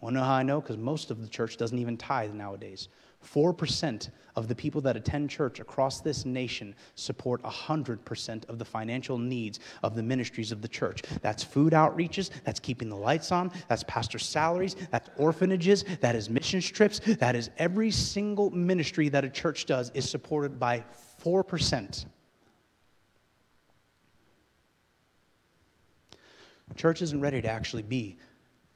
[0.00, 0.60] Want to know how I know?
[0.60, 2.88] Because most of the church doesn't even tithe nowadays.
[3.24, 9.18] 4% of the people that attend church across this nation support 100% of the financial
[9.18, 11.02] needs of the ministries of the church.
[11.22, 16.28] That's food outreaches, that's keeping the lights on, that's pastor salaries, that's orphanages, that is
[16.28, 20.84] mission trips, that is every single ministry that a church does is supported by
[21.26, 22.06] 4%.
[26.76, 28.18] Church isn't ready to actually be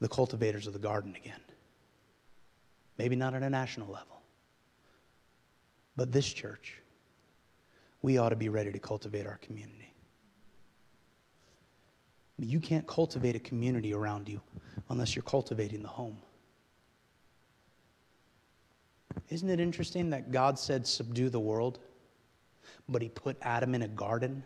[0.00, 1.40] the cultivators of the garden again.
[2.98, 4.20] Maybe not at a national level.
[5.96, 6.80] But this church,
[8.02, 9.92] we ought to be ready to cultivate our community.
[12.38, 14.40] You can't cultivate a community around you
[14.88, 16.16] unless you're cultivating the home.
[19.28, 21.80] Isn't it interesting that God said, subdue the world,
[22.88, 24.42] but he put Adam in a garden?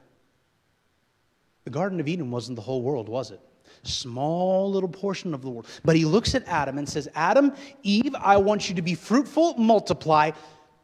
[1.64, 3.40] The Garden of Eden wasn't the whole world, was it?
[3.82, 5.66] Small little portion of the world.
[5.84, 9.54] But he looks at Adam and says, Adam, Eve, I want you to be fruitful,
[9.56, 10.30] multiply,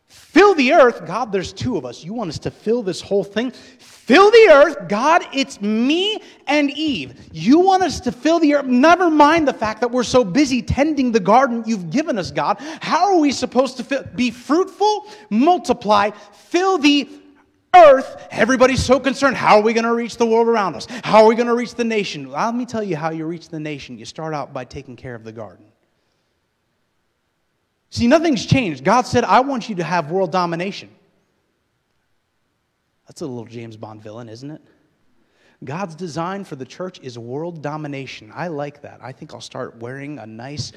[0.07, 1.07] fill the earth.
[1.07, 2.03] God, there's two of us.
[2.03, 3.53] You want us to fill this whole thing?
[3.79, 4.88] Fill the earth.
[4.88, 7.29] God, it's me and Eve.
[7.33, 8.66] You want us to fill the earth.
[8.66, 12.57] Never mind the fact that we're so busy tending the garden you've given us, God.
[12.81, 17.09] How are we supposed to fill, be fruitful, multiply, fill the
[17.74, 19.37] earth, everybody's so concerned.
[19.37, 20.87] How are we going to reach the world around us?
[21.04, 22.30] How are we going to reach the nation?
[22.30, 23.98] Let me tell you how you reach the nation.
[23.98, 25.66] You start out by taking care of the garden.
[27.90, 28.85] See, nothing's changed.
[28.85, 30.90] God said, I want you to have world domination.
[33.06, 34.62] That's a little James Bond villain, isn't it?
[35.64, 38.33] God's design for the church is world domination.
[38.35, 39.00] I like that.
[39.02, 40.72] I think I'll start wearing a nice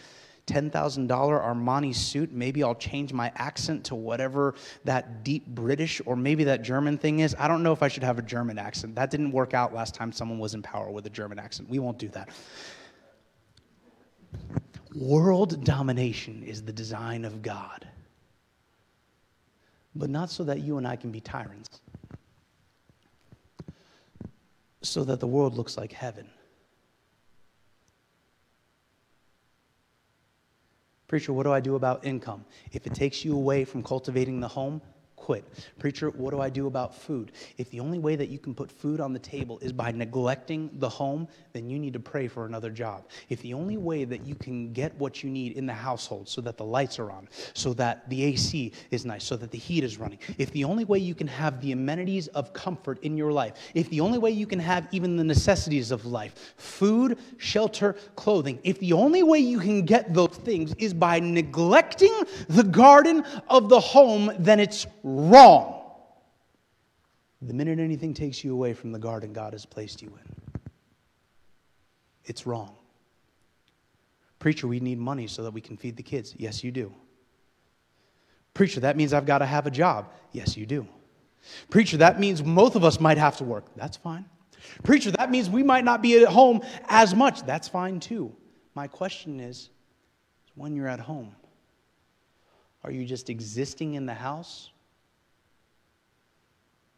[0.48, 2.32] $10,000 Armani suit.
[2.32, 7.20] Maybe I'll change my accent to whatever that deep British or maybe that German thing
[7.20, 7.36] is.
[7.40, 8.96] I don't know if I should have a German accent.
[8.96, 11.70] That didn't work out last time someone was in power with a German accent.
[11.70, 12.30] We won't do that.
[14.96, 17.88] World domination is the design of God,
[19.96, 21.82] but not so that you and I can be tyrants,
[24.82, 26.28] so that the world looks like heaven.
[31.14, 32.44] Preacher, what do I do about income?
[32.72, 34.82] If it takes you away from cultivating the home,
[35.16, 35.46] quit.
[35.80, 37.32] Preacher, what do I do about food?
[37.58, 40.70] If the only way that you can put food on the table is by neglecting
[40.74, 43.08] the home, then you need to pray for another job.
[43.30, 46.42] If the only way that you can get what you need in the household so
[46.42, 49.84] that the lights are on, so that the AC is nice, so that the heat
[49.84, 53.32] is running, if the only way you can have the amenities of comfort in your
[53.32, 57.94] life, if the only way you can have even the necessities of life, food, shelter,
[58.16, 62.14] clothing, if the only way you can get those things is by neglecting
[62.50, 65.82] the garden of the home, then it's wrong.
[67.42, 70.62] The minute anything takes you away from the garden God has placed you in,
[72.26, 72.76] it's wrong.
[74.40, 76.36] Preacher, we need money so that we can feed the kids.
[76.38, 76.94] Yes, you do.
[78.54, 80.12] Preacher, that means I've got to have a job.
[80.34, 80.86] Yes, you do.
[81.70, 83.66] Preacher, that means both of us might have to work.
[83.76, 84.26] That's fine.
[84.84, 87.44] Preacher, that means we might not be at home as much.
[87.44, 88.36] That's fine too.
[88.76, 89.70] My question is
[90.56, 91.36] when you're at home,
[92.84, 94.72] are you just existing in the house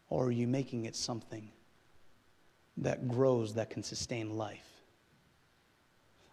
[0.09, 1.49] or are you making it something
[2.77, 4.75] that grows, that can sustain life?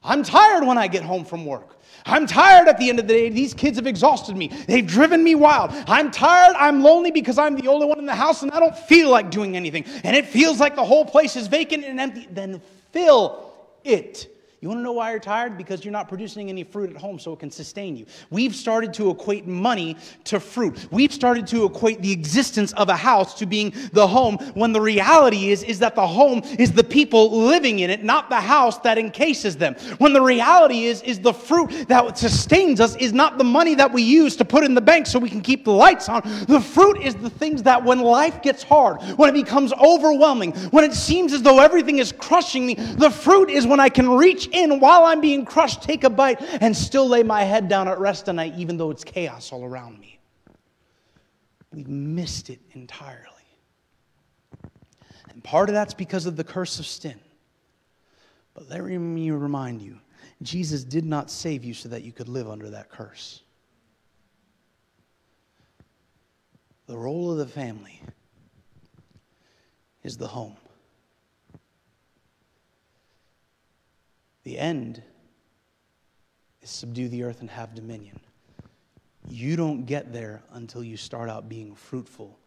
[0.04, 1.76] I'm tired when I get home from work.
[2.04, 3.28] I'm tired at the end of the day.
[3.28, 4.48] These kids have exhausted me.
[4.66, 5.70] They've driven me wild.
[5.86, 6.56] I'm tired.
[6.58, 9.30] I'm lonely because I'm the only one in the house and I don't feel like
[9.30, 9.84] doing anything.
[10.02, 12.26] And it feels like the whole place is vacant and empty.
[12.28, 13.52] Then fill
[13.84, 14.31] it
[14.62, 15.58] you want to know why you're tired?
[15.58, 18.06] Because you're not producing any fruit at home so it can sustain you.
[18.30, 20.86] We've started to equate money to fruit.
[20.92, 24.80] We've started to equate the existence of a house to being the home when the
[24.80, 28.78] reality is, is that the home is the people living in it, not the house
[28.78, 29.74] that encases them.
[29.98, 33.92] When the reality is, is the fruit that sustains us is not the money that
[33.92, 36.22] we use to put in the bank so we can keep the lights on.
[36.46, 40.84] The fruit is the things that when life gets hard, when it becomes overwhelming, when
[40.84, 44.50] it seems as though everything is crushing me, the fruit is when I can reach
[44.52, 47.98] in while I'm being crushed, take a bite, and still lay my head down at
[47.98, 50.18] rest tonight, even though it's chaos all around me.
[51.72, 53.26] We've missed it entirely.
[55.30, 57.18] And part of that's because of the curse of sin.
[58.54, 59.98] But let me remind you
[60.42, 63.42] Jesus did not save you so that you could live under that curse.
[66.86, 68.02] The role of the family
[70.02, 70.56] is the home.
[74.44, 75.02] The end
[76.60, 78.20] is subdue the earth and have dominion.
[79.28, 82.38] You don't get there until you start out being fruitful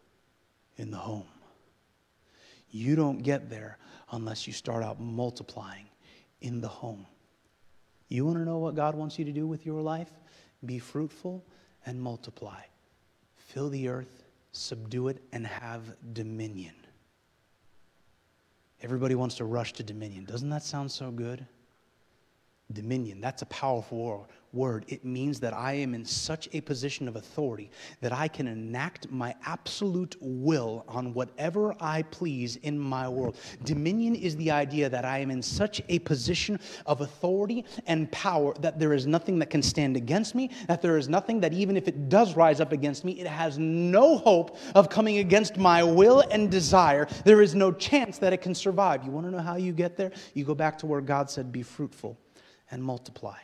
[0.76, 1.26] in the home.
[2.70, 3.78] You don't get there
[4.12, 5.86] unless you start out multiplying
[6.42, 7.06] in the home.
[8.08, 10.10] You want to know what God wants you to do with your life?
[10.64, 11.44] Be fruitful
[11.86, 12.60] and multiply.
[13.36, 15.82] Fill the earth, subdue it, and have
[16.12, 16.74] dominion.
[18.82, 20.24] Everybody wants to rush to dominion.
[20.24, 21.46] Doesn't that sound so good?
[22.72, 24.84] Dominion, that's a powerful word.
[24.88, 29.08] It means that I am in such a position of authority that I can enact
[29.10, 33.36] my absolute will on whatever I please in my world.
[33.62, 38.52] Dominion is the idea that I am in such a position of authority and power
[38.60, 41.76] that there is nothing that can stand against me, that there is nothing that even
[41.76, 45.84] if it does rise up against me, it has no hope of coming against my
[45.84, 47.06] will and desire.
[47.24, 49.04] There is no chance that it can survive.
[49.04, 50.10] You want to know how you get there?
[50.34, 52.18] You go back to where God said, Be fruitful
[52.70, 53.38] and multiply.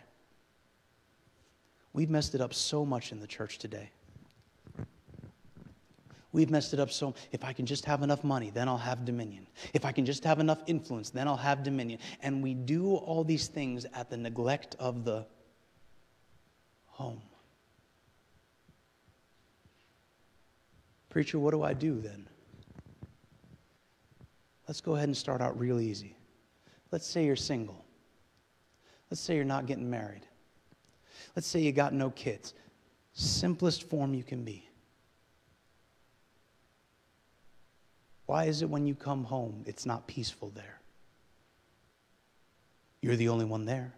[1.92, 3.90] We've messed it up so much in the church today.
[6.32, 9.04] We've messed it up so if I can just have enough money, then I'll have
[9.04, 9.46] dominion.
[9.74, 11.98] If I can just have enough influence, then I'll have dominion.
[12.22, 15.26] And we do all these things at the neglect of the
[16.86, 17.20] home.
[21.10, 22.26] Preacher, what do I do then?
[24.66, 26.16] Let's go ahead and start out real easy.
[26.90, 27.84] Let's say you're single.
[29.12, 30.22] Let's say you're not getting married.
[31.36, 32.54] Let's say you got no kids.
[33.12, 34.66] Simplest form you can be.
[38.24, 40.80] Why is it when you come home, it's not peaceful there?
[43.02, 43.92] You're the only one there.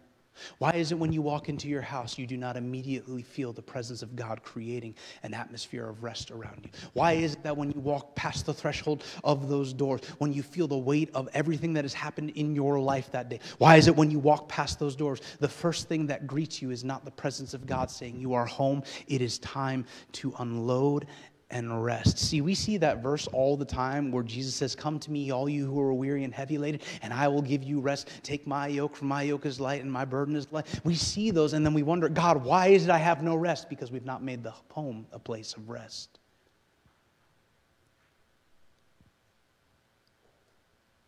[0.57, 3.61] Why is it when you walk into your house, you do not immediately feel the
[3.61, 6.69] presence of God creating an atmosphere of rest around you?
[6.93, 10.43] Why is it that when you walk past the threshold of those doors, when you
[10.43, 13.87] feel the weight of everything that has happened in your life that day, why is
[13.87, 17.05] it when you walk past those doors, the first thing that greets you is not
[17.05, 21.07] the presence of God saying, You are home, it is time to unload
[21.55, 22.19] and rest.
[22.19, 25.47] See, we see that verse all the time where Jesus says, Come to me, all
[25.47, 28.09] you who are weary and heavy laden, and I will give you rest.
[28.23, 30.65] Take my yoke, for my yoke is light and my burden is light.
[30.83, 33.69] We see those and then we wonder, God, why is it I have no rest?
[33.69, 36.19] Because we've not made the home a place of rest.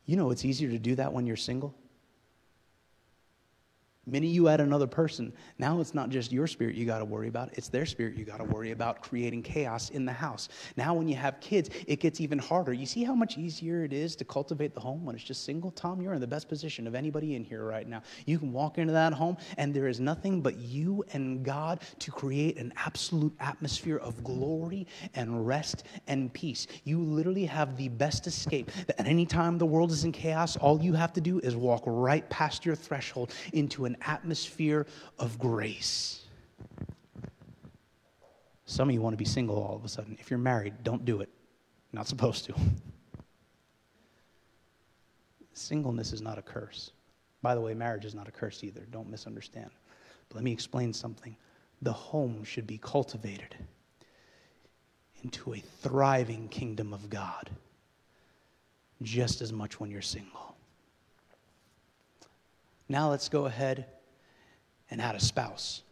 [0.05, 1.75] You know, it's easier to do that when you're single.
[4.07, 5.33] Many you add another person.
[5.59, 8.23] Now it's not just your spirit you got to worry about, it's their spirit you
[8.23, 10.47] got to worry about creating chaos in the house.
[10.77, 12.71] Now, when you have kids, it gets even harder.
[12.71, 15.71] You see how much easier it is to cultivate the home when it's just single?
[15.71, 18.01] Tom, you're in the best position of anybody in here right now.
[18.25, 22.11] You can walk into that home, and there is nothing but you and God to
[22.11, 26.67] create an absolute atmosphere of glory and rest and peace.
[26.85, 28.71] You literally have the best escape.
[28.87, 31.57] That at any time the world is in chaos, all you have to do is
[31.57, 34.85] walk right past your threshold into an atmosphere
[35.19, 36.23] of grace.
[38.65, 40.17] Some of you want to be single all of a sudden.
[40.19, 41.29] If you're married, don't do it.
[41.91, 42.55] You're not supposed to.
[45.53, 46.91] Singleness is not a curse.
[47.41, 48.81] By the way, marriage is not a curse either.
[48.91, 49.71] Don't misunderstand.
[50.29, 51.35] But let me explain something.
[51.81, 53.55] The home should be cultivated
[55.23, 57.49] into a thriving kingdom of God
[59.01, 60.46] just as much when you're single.
[62.89, 63.85] Now let's go ahead
[64.89, 65.83] and add a spouse.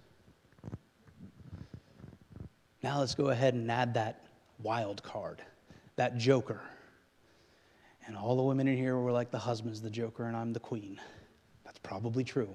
[2.82, 4.28] Now let's go ahead and add that
[4.62, 5.42] wild card,
[5.96, 6.62] that joker.
[8.06, 10.60] And all the women in here were like, the husband's the joker and I'm the
[10.60, 11.02] queen.
[11.64, 12.50] That's probably true.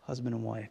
[0.00, 0.70] Husband and wife.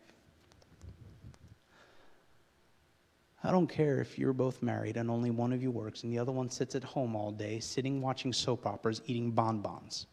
[3.43, 6.17] I don't care if you're both married and only one of you works and the
[6.17, 10.07] other one sits at home all day, sitting watching soap operas, eating bonbons.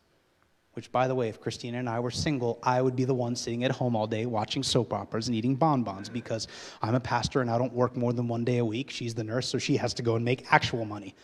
[0.75, 3.37] Which, by the way, if Christina and I were single, I would be the one
[3.37, 6.49] sitting at home all day watching soap operas and eating bonbons because
[6.81, 8.91] I'm a pastor and I don't work more than one day a week.
[8.91, 11.15] She's the nurse, so she has to go and make actual money.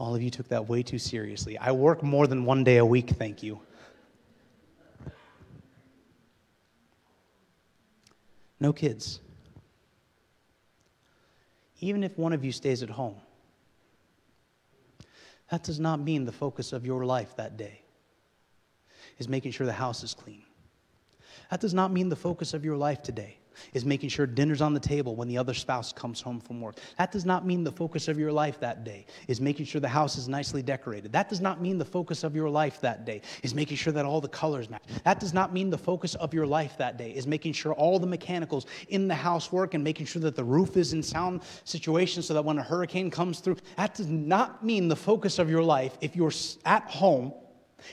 [0.00, 1.58] All of you took that way too seriously.
[1.58, 3.60] I work more than one day a week, thank you.
[8.60, 9.20] No kids.
[11.80, 13.14] Even if one of you stays at home,
[15.50, 17.82] that does not mean the focus of your life that day
[19.18, 20.44] is making sure the house is clean.
[21.50, 23.38] That does not mean the focus of your life today
[23.74, 26.76] is making sure dinner's on the table when the other spouse comes home from work.
[26.98, 29.88] That does not mean the focus of your life that day is making sure the
[29.88, 31.12] house is nicely decorated.
[31.12, 34.04] That does not mean the focus of your life that day is making sure that
[34.04, 34.82] all the colors match.
[35.04, 37.98] That does not mean the focus of your life that day is making sure all
[37.98, 41.42] the mechanicals in the house work and making sure that the roof is in sound
[41.64, 45.50] situation so that when a hurricane comes through, that does not mean the focus of
[45.50, 46.32] your life if you're
[46.64, 47.32] at home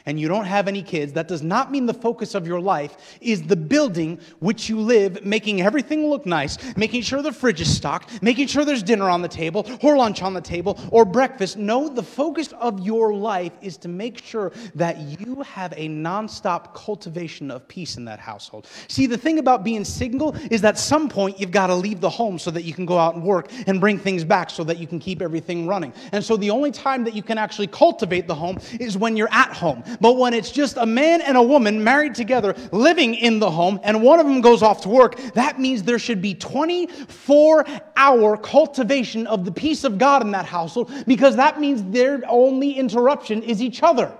[0.05, 3.17] and you don't have any kids, that does not mean the focus of your life
[3.21, 7.75] is the building which you live, making everything look nice, making sure the fridge is
[7.75, 11.57] stocked, making sure there's dinner on the table, or lunch on the table, or breakfast.
[11.57, 16.73] No, the focus of your life is to make sure that you have a nonstop
[16.73, 18.67] cultivation of peace in that household.
[18.88, 22.01] See, the thing about being single is that at some point you've got to leave
[22.01, 24.61] the home so that you can go out and work and bring things back so
[24.65, 25.93] that you can keep everything running.
[26.11, 29.31] And so the only time that you can actually cultivate the home is when you're
[29.31, 29.74] at home.
[29.99, 33.80] But when it's just a man and a woman married together living in the home
[33.84, 37.65] and one of them goes off to work, that means there should be 24
[37.95, 42.73] hour cultivation of the peace of God in that household because that means their only
[42.73, 44.15] interruption is each other.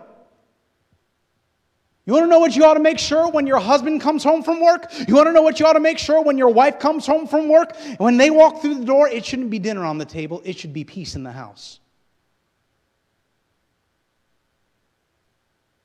[2.06, 4.44] You want to know what you ought to make sure when your husband comes home
[4.44, 4.92] from work?
[5.08, 7.26] You want to know what you ought to make sure when your wife comes home
[7.26, 7.76] from work?
[7.98, 10.74] When they walk through the door, it shouldn't be dinner on the table, it should
[10.74, 11.80] be peace in the house.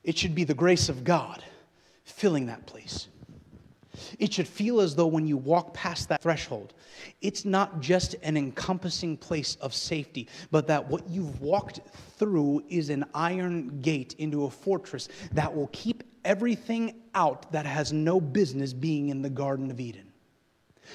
[0.02, 1.42] It should be the grace of God
[2.04, 3.08] filling that place.
[4.18, 6.74] It should feel as though when you walk past that threshold,
[7.20, 11.80] it's not just an encompassing place of safety, but that what you've walked
[12.16, 17.92] through is an iron gate into a fortress that will keep everything out that has
[17.92, 20.06] no business being in the Garden of Eden.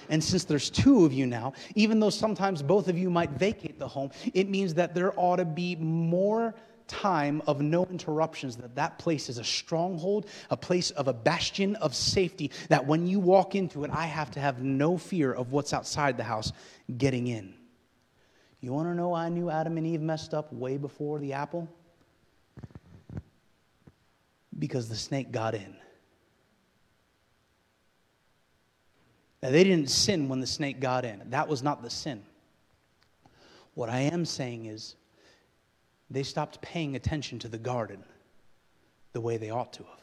[0.10, 3.80] And since there's two of you now, even though sometimes both of you might vacate
[3.80, 6.56] the home, it means that there ought to be more
[6.88, 11.76] time of no interruptions, that that place is a stronghold, a place of a bastion
[11.78, 15.52] of safety, that when you walk into it, I have to have no fear of
[15.52, 16.52] what's outside the house
[16.98, 17.54] getting in.
[18.62, 21.68] You want to know I knew Adam and Eve messed up way before the apple?
[24.58, 25.76] Because the snake got in.
[29.44, 31.22] Now, they didn't sin when the snake got in.
[31.30, 32.24] That was not the sin.
[33.76, 34.96] What I am saying is,
[36.10, 38.04] they stopped paying attention to the garden
[39.14, 40.00] the way they ought to have.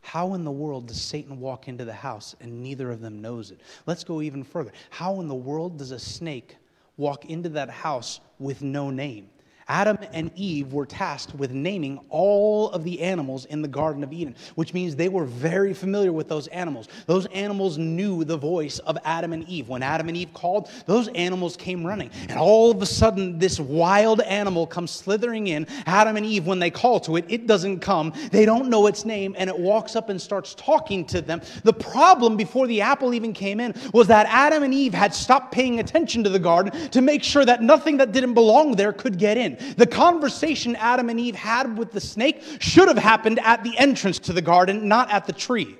[0.00, 3.50] How in the world does Satan walk into the house and neither of them knows
[3.50, 3.60] it?
[3.86, 4.70] Let's go even further.
[4.90, 6.56] How in the world does a snake
[6.96, 9.28] walk into that house with no name?
[9.68, 14.12] Adam and Eve were tasked with naming all of the animals in the Garden of
[14.12, 16.86] Eden, which means they were very familiar with those animals.
[17.06, 19.68] Those animals knew the voice of Adam and Eve.
[19.68, 22.10] When Adam and Eve called, those animals came running.
[22.28, 25.66] And all of a sudden, this wild animal comes slithering in.
[25.84, 28.12] Adam and Eve, when they call to it, it doesn't come.
[28.30, 31.42] They don't know its name, and it walks up and starts talking to them.
[31.64, 35.50] The problem before the apple even came in was that Adam and Eve had stopped
[35.52, 39.18] paying attention to the garden to make sure that nothing that didn't belong there could
[39.18, 39.55] get in.
[39.76, 44.18] The conversation Adam and Eve had with the snake should have happened at the entrance
[44.20, 45.76] to the garden, not at the tree.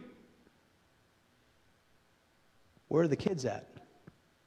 [2.88, 3.68] Where are the kids at?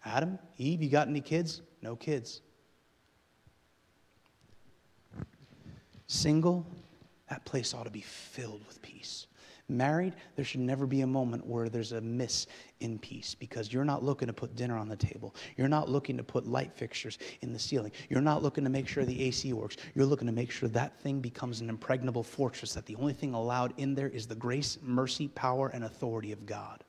[0.05, 1.61] Adam, Eve, you got any kids?
[1.81, 2.41] No kids.
[6.07, 6.65] Single,
[7.29, 9.27] that place ought to be filled with peace.
[9.69, 12.47] Married, there should never be a moment where there's a miss
[12.79, 15.35] in peace because you're not looking to put dinner on the table.
[15.57, 17.91] You're not looking to put light fixtures in the ceiling.
[18.09, 19.77] You're not looking to make sure the AC works.
[19.93, 23.35] You're looking to make sure that thing becomes an impregnable fortress, that the only thing
[23.35, 26.83] allowed in there is the grace, mercy, power, and authority of God.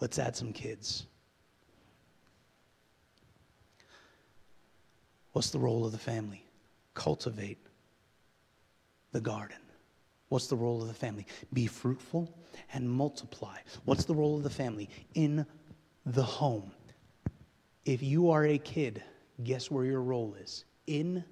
[0.00, 1.06] Let's add some kids.
[5.32, 6.42] What's the role of the family?
[6.94, 7.58] Cultivate
[9.12, 9.59] the garden.
[10.30, 11.26] What's the role of the family?
[11.52, 12.32] Be fruitful
[12.72, 13.58] and multiply.
[13.84, 14.88] What's the role of the family?
[15.14, 15.44] In
[16.06, 16.70] the home.
[17.84, 19.02] If you are a kid,
[19.42, 20.64] guess where your role is?
[20.86, 21.24] In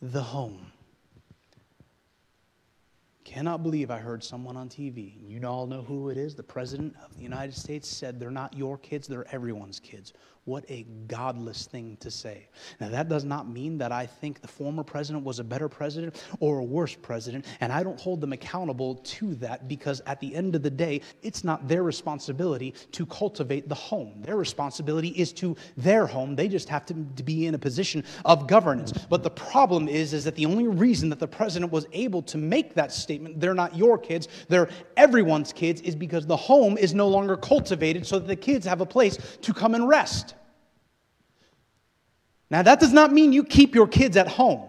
[0.00, 0.72] the home.
[3.24, 6.34] Cannot believe I heard someone on TV, you all know who it is.
[6.34, 10.14] The President of the United States said they're not your kids, they're everyone's kids.
[10.48, 12.48] What a godless thing to say.
[12.80, 16.24] Now, that does not mean that I think the former president was a better president
[16.40, 20.34] or a worse president, and I don't hold them accountable to that because at the
[20.34, 24.22] end of the day, it's not their responsibility to cultivate the home.
[24.22, 26.34] Their responsibility is to their home.
[26.34, 28.92] They just have to, be in a position of governance.
[28.92, 32.38] But the problem is, is that the only reason that the president was able to
[32.38, 36.94] make that statement, they're not your kids, they're everyone's kids, is because the home is
[36.94, 40.36] no longer cultivated so that the kids have a place to come and rest.
[42.50, 44.68] Now, that does not mean you keep your kids at home.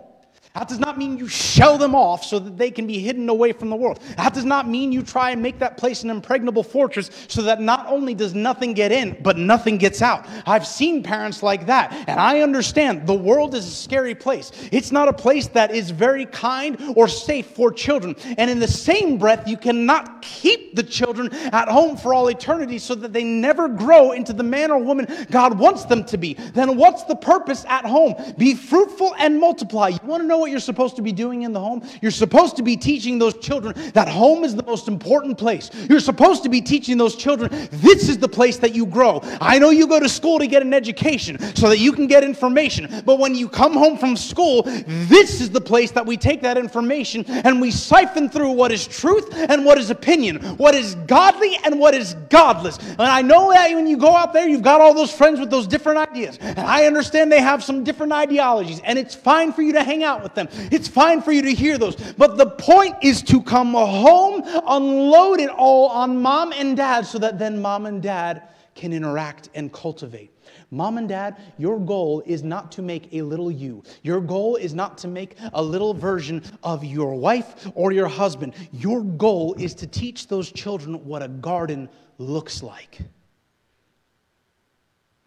[0.55, 3.51] That does not mean you shell them off so that they can be hidden away
[3.51, 3.99] from the world.
[4.17, 7.61] That does not mean you try and make that place an impregnable fortress so that
[7.61, 10.27] not only does nothing get in, but nothing gets out.
[10.47, 14.51] I've seen parents like that, and I understand the world is a scary place.
[14.71, 18.15] It's not a place that is very kind or safe for children.
[18.39, 22.79] And in the same breath, you cannot keep the children at home for all eternity
[22.79, 26.33] so that they never grow into the man or woman God wants them to be.
[26.33, 28.15] Then what's the purpose at home?
[28.39, 29.89] Be fruitful and multiply.
[29.89, 31.87] You want to know what you're supposed to be doing in the home?
[32.01, 35.69] You're supposed to be teaching those children that home is the most important place.
[35.89, 39.21] You're supposed to be teaching those children this is the place that you grow.
[39.41, 42.23] I know you go to school to get an education so that you can get
[42.23, 46.41] information, but when you come home from school, this is the place that we take
[46.41, 50.95] that information and we siphon through what is truth and what is opinion, what is
[51.07, 52.77] godly and what is godless.
[52.77, 55.49] And I know that when you go out there, you've got all those friends with
[55.49, 56.37] those different ideas.
[56.41, 60.03] And I understand they have some different ideologies, and it's fine for you to hang
[60.03, 60.47] out with them.
[60.71, 61.95] It's fine for you to hear those.
[61.95, 67.19] But the point is to come home, unload it all on mom and dad so
[67.19, 68.43] that then mom and dad
[68.75, 70.31] can interact and cultivate.
[70.71, 73.83] Mom and dad, your goal is not to make a little you.
[74.03, 78.53] Your goal is not to make a little version of your wife or your husband.
[78.71, 82.99] Your goal is to teach those children what a garden looks like.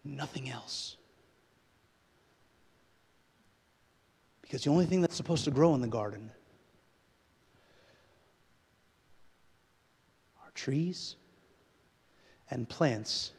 [0.05, 0.92] Nothing else.
[4.53, 6.29] Because the only thing that's supposed to grow in the garden
[10.45, 11.15] are trees
[12.51, 13.31] and plants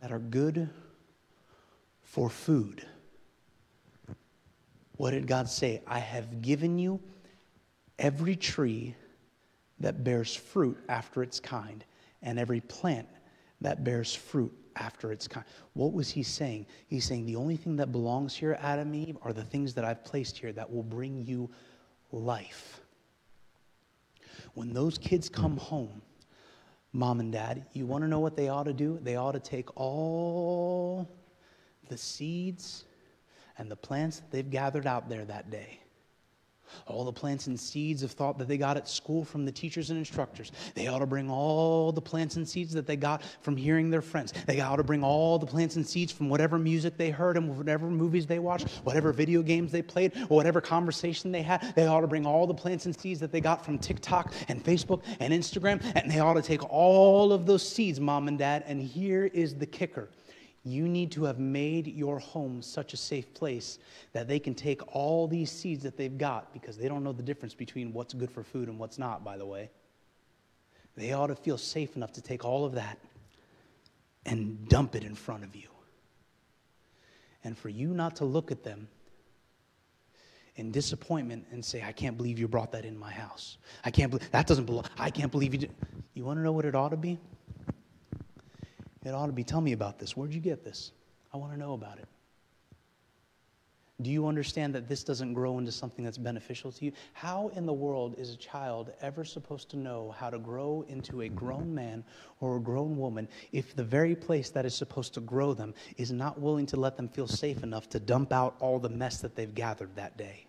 [0.00, 0.70] that are good
[2.00, 2.86] for food.
[4.96, 5.82] What did God say?
[5.86, 6.98] I have given you
[7.98, 8.94] every tree
[9.80, 11.84] that bears fruit after its kind,
[12.22, 13.08] and every plant
[13.60, 15.44] that bears fruit after its kind.
[15.74, 16.66] What was he saying?
[16.86, 20.04] He's saying the only thing that belongs here, Adam Eve, are the things that I've
[20.04, 21.50] placed here that will bring you
[22.10, 22.80] life.
[24.54, 26.02] When those kids come home,
[26.92, 28.98] mom and dad, you want to know what they ought to do?
[29.02, 31.08] They ought to take all
[31.88, 32.84] the seeds
[33.58, 35.81] and the plants that they've gathered out there that day
[36.86, 39.90] all the plants and seeds of thought that they got at school from the teachers
[39.90, 40.52] and instructors.
[40.74, 44.02] They ought to bring all the plants and seeds that they got from hearing their
[44.02, 44.32] friends.
[44.46, 47.56] They ought to bring all the plants and seeds from whatever music they heard and
[47.56, 51.72] whatever movies they watched, whatever video games they played, or whatever conversation they had.
[51.74, 54.62] They ought to bring all the plants and seeds that they got from TikTok and
[54.64, 58.64] Facebook and Instagram, and they ought to take all of those seeds, mom and dad.
[58.66, 60.08] And here is the kicker
[60.64, 63.78] you need to have made your home such a safe place
[64.12, 67.22] that they can take all these seeds that they've got because they don't know the
[67.22, 69.70] difference between what's good for food and what's not, by the way.
[70.96, 72.98] They ought to feel safe enough to take all of that
[74.24, 75.68] and dump it in front of you.
[77.42, 78.86] And for you not to look at them
[80.56, 83.56] in disappointment and say, I can't believe you brought that in my house.
[83.84, 84.84] I can't believe that doesn't belong.
[84.96, 85.74] I can't believe you did.
[86.14, 87.18] You want to know what it ought to be?
[89.04, 90.16] It ought to be, tell me about this.
[90.16, 90.92] Where'd you get this?
[91.32, 92.08] I want to know about it.
[94.00, 96.92] Do you understand that this doesn't grow into something that's beneficial to you?
[97.12, 101.22] How in the world is a child ever supposed to know how to grow into
[101.22, 102.02] a grown man
[102.40, 106.10] or a grown woman if the very place that is supposed to grow them is
[106.10, 109.36] not willing to let them feel safe enough to dump out all the mess that
[109.36, 110.46] they've gathered that day?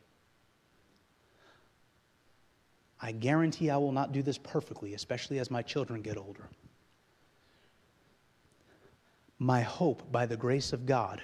[2.99, 6.49] I guarantee I will not do this perfectly, especially as my children get older
[9.43, 11.21] my hope by the grace of God.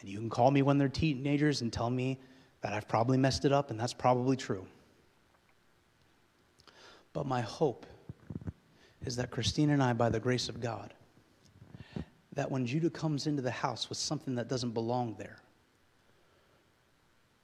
[0.00, 2.18] And you can call me when they're teenagers and tell me
[2.60, 4.66] that I've probably messed it up, and that's probably true.
[7.12, 7.86] But my hope
[9.04, 10.92] is that Christine and I, by the grace of God,
[12.32, 15.38] that when Judah comes into the house with something that doesn't belong there,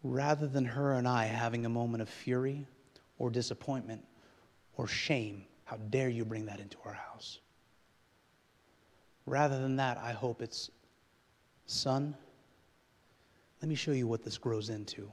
[0.02, 2.66] rather than her and I having a moment of fury
[3.18, 4.04] or disappointment
[4.76, 7.38] or shame, how dare you bring that into our house?
[9.28, 10.70] Rather than that, I hope it's,
[11.66, 12.14] son,
[13.60, 15.10] let me show you what this grows into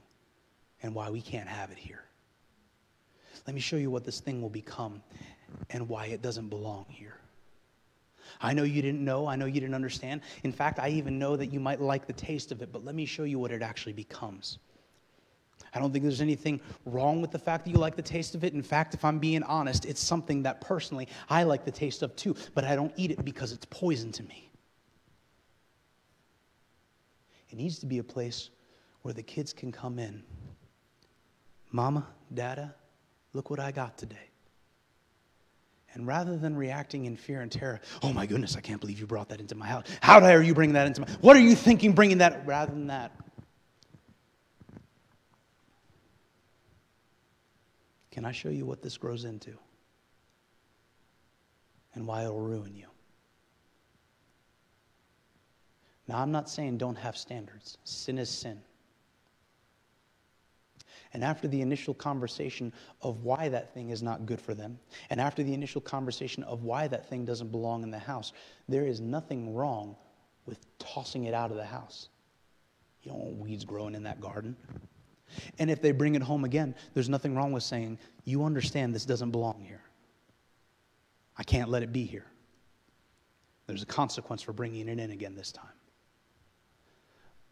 [0.82, 2.02] and why we can't have it here.
[3.46, 5.02] Let me show you what this thing will become
[5.70, 7.18] and why it doesn't belong here.
[8.40, 9.26] I know you didn't know.
[9.26, 10.22] I know you didn't understand.
[10.42, 12.94] In fact, I even know that you might like the taste of it, but let
[12.94, 14.58] me show you what it actually becomes.
[15.74, 18.44] I don't think there's anything wrong with the fact that you like the taste of
[18.44, 18.54] it.
[18.54, 22.16] In fact, if I'm being honest, it's something that personally I like the taste of
[22.16, 24.50] too, but I don't eat it because it's poison to me.
[27.50, 28.50] It needs to be a place
[29.02, 30.22] where the kids can come in.
[31.70, 32.74] Mama, Dada,
[33.34, 34.30] look what I got today.
[35.92, 39.06] And rather than reacting in fear and terror, oh my goodness, I can't believe you
[39.06, 39.86] brought that into my house.
[40.00, 42.46] How dare you bring that into my What are you thinking bringing that?
[42.46, 43.12] Rather than that,
[48.16, 49.52] Can I show you what this grows into?
[51.92, 52.86] And why it'll ruin you?
[56.08, 57.76] Now, I'm not saying don't have standards.
[57.84, 58.62] Sin is sin.
[61.12, 64.78] And after the initial conversation of why that thing is not good for them,
[65.10, 68.32] and after the initial conversation of why that thing doesn't belong in the house,
[68.66, 69.94] there is nothing wrong
[70.46, 72.08] with tossing it out of the house.
[73.02, 74.56] You don't want weeds growing in that garden.
[75.58, 79.04] And if they bring it home again, there's nothing wrong with saying, You understand this
[79.04, 79.82] doesn't belong here.
[81.36, 82.26] I can't let it be here.
[83.66, 85.66] There's a consequence for bringing it in again this time.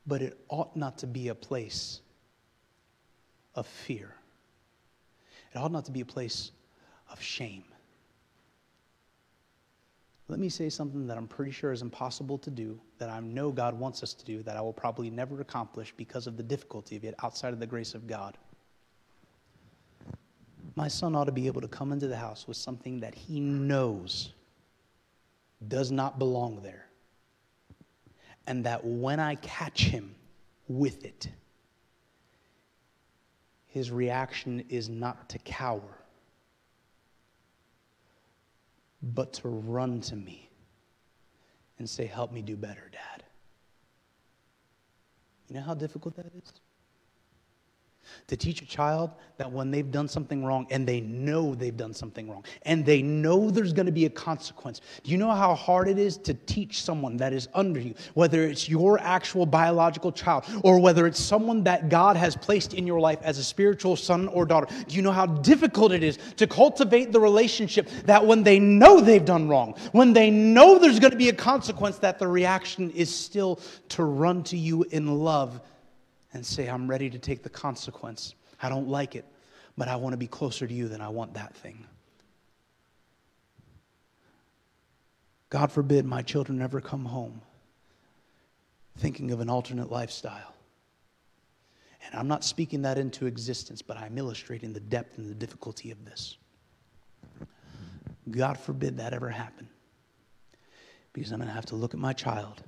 [0.06, 2.00] But it ought not to be a place
[3.54, 4.14] of fear,
[5.54, 6.50] it ought not to be a place
[7.10, 7.64] of shame.
[10.28, 13.52] Let me say something that I'm pretty sure is impossible to do, that I know
[13.52, 16.96] God wants us to do, that I will probably never accomplish because of the difficulty
[16.96, 18.38] of it outside of the grace of God.
[20.76, 23.38] My son ought to be able to come into the house with something that he
[23.38, 24.32] knows
[25.68, 26.86] does not belong there.
[28.46, 30.14] And that when I catch him
[30.68, 31.28] with it,
[33.66, 36.03] his reaction is not to cower
[39.12, 40.48] but to run to me
[41.78, 43.22] and say, Help me do better, Dad.
[45.48, 46.52] You know how difficult that is?
[48.26, 51.92] To teach a child that when they've done something wrong and they know they've done
[51.92, 54.80] something wrong and they know there's going to be a consequence.
[55.02, 58.44] Do you know how hard it is to teach someone that is under you, whether
[58.44, 63.00] it's your actual biological child or whether it's someone that God has placed in your
[63.00, 64.66] life as a spiritual son or daughter?
[64.86, 69.00] Do you know how difficult it is to cultivate the relationship that when they know
[69.00, 72.90] they've done wrong, when they know there's going to be a consequence, that the reaction
[72.90, 75.60] is still to run to you in love?
[76.34, 78.34] And say, I'm ready to take the consequence.
[78.60, 79.24] I don't like it,
[79.78, 81.86] but I want to be closer to you than I want that thing.
[85.48, 87.40] God forbid my children ever come home
[88.98, 90.54] thinking of an alternate lifestyle.
[92.04, 95.90] And I'm not speaking that into existence, but I'm illustrating the depth and the difficulty
[95.90, 96.36] of this.
[98.30, 99.68] God forbid that ever happen.
[101.12, 102.62] Because I'm going to have to look at my child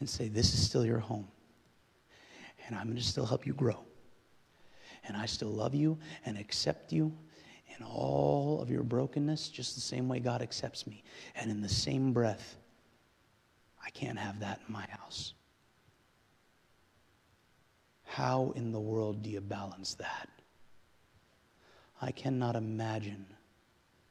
[0.00, 1.28] and say, This is still your home
[2.66, 3.78] and I'm going to still help you grow.
[5.06, 7.12] And I still love you and accept you
[7.76, 11.02] in all of your brokenness, just the same way God accepts me.
[11.34, 12.56] And in the same breath,
[13.84, 15.34] I can't have that in my house.
[18.04, 20.28] How in the world do you balance that?
[22.00, 23.26] I cannot imagine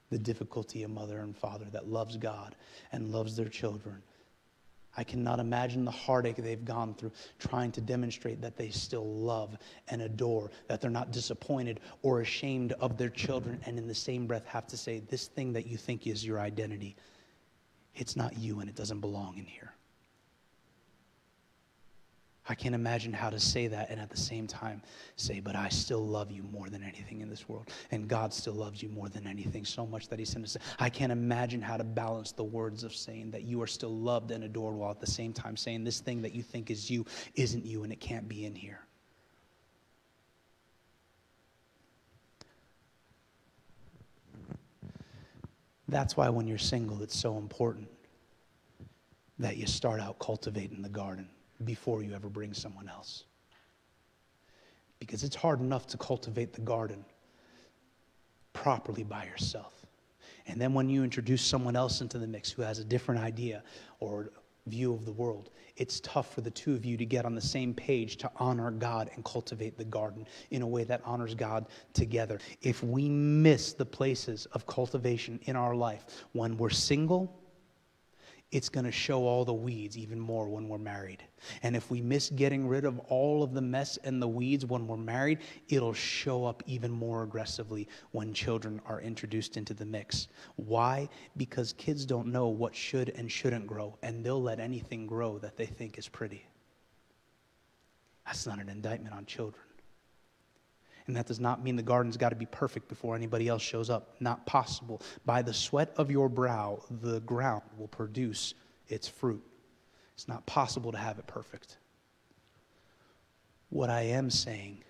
[0.10, 2.56] the difficulty a mother and father that loves God
[2.92, 4.04] and loves their children
[4.96, 9.58] I cannot imagine the heartache they've gone through trying to demonstrate that they still love
[9.88, 14.28] and adore, that they're not disappointed or ashamed of their children, and in the same
[14.28, 16.96] breath have to say, This thing that you think is your identity,
[17.96, 19.73] it's not you and it doesn't belong in here.
[22.50, 24.82] I can't imagine how to say that and at the same time
[25.16, 27.70] say, but I still love you more than anything in this world.
[27.92, 30.58] And God still loves you more than anything, so much that He sent us.
[30.78, 34.32] I can't imagine how to balance the words of saying that you are still loved
[34.32, 37.06] and adored while at the same time saying this thing that you think is you
[37.36, 38.82] isn't you and it can't be in here.
[45.88, 47.88] That's why when you're single, it's so important
[49.40, 51.30] that you start out cultivating the garden
[51.64, 53.26] before you ever bring someone else.
[55.00, 57.04] Because it's hard enough to cultivate the garden
[58.54, 59.86] properly by yourself.
[60.48, 63.64] And then when you introduce someone else into the mix who has a different idea
[64.00, 64.32] or
[64.68, 67.42] view of the world, it's tough for the two of you to get on the
[67.42, 71.68] same page to honor God and cultivate the garden in a way that honors God
[71.94, 72.40] together.
[72.62, 77.43] If we miss the places of cultivation in our life when we're single,
[78.54, 81.24] it's going to show all the weeds even more when we're married.
[81.64, 84.86] And if we miss getting rid of all of the mess and the weeds when
[84.86, 85.40] we're married,
[85.70, 90.28] it'll show up even more aggressively when children are introduced into the mix.
[90.56, 91.10] Why?
[91.36, 95.58] Because kids don't know what should and shouldn't grow, and they'll let anything grow that
[95.58, 96.46] they think is pretty.
[98.28, 99.64] That's not an indictment on children.
[101.08, 103.90] And that does not mean the garden's got to be perfect before anybody else shows
[103.90, 104.16] up.
[104.20, 105.02] Not possible.
[105.26, 108.54] By the sweat of your brow, the ground will produce
[108.88, 109.44] its fruit.
[110.14, 111.78] It's not possible to have it perfect.
[113.70, 114.84] What I am saying,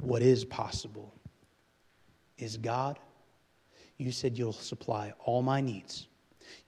[0.00, 1.12] what is possible,
[2.38, 2.98] is God,
[3.98, 6.06] you said you'll supply all my needs.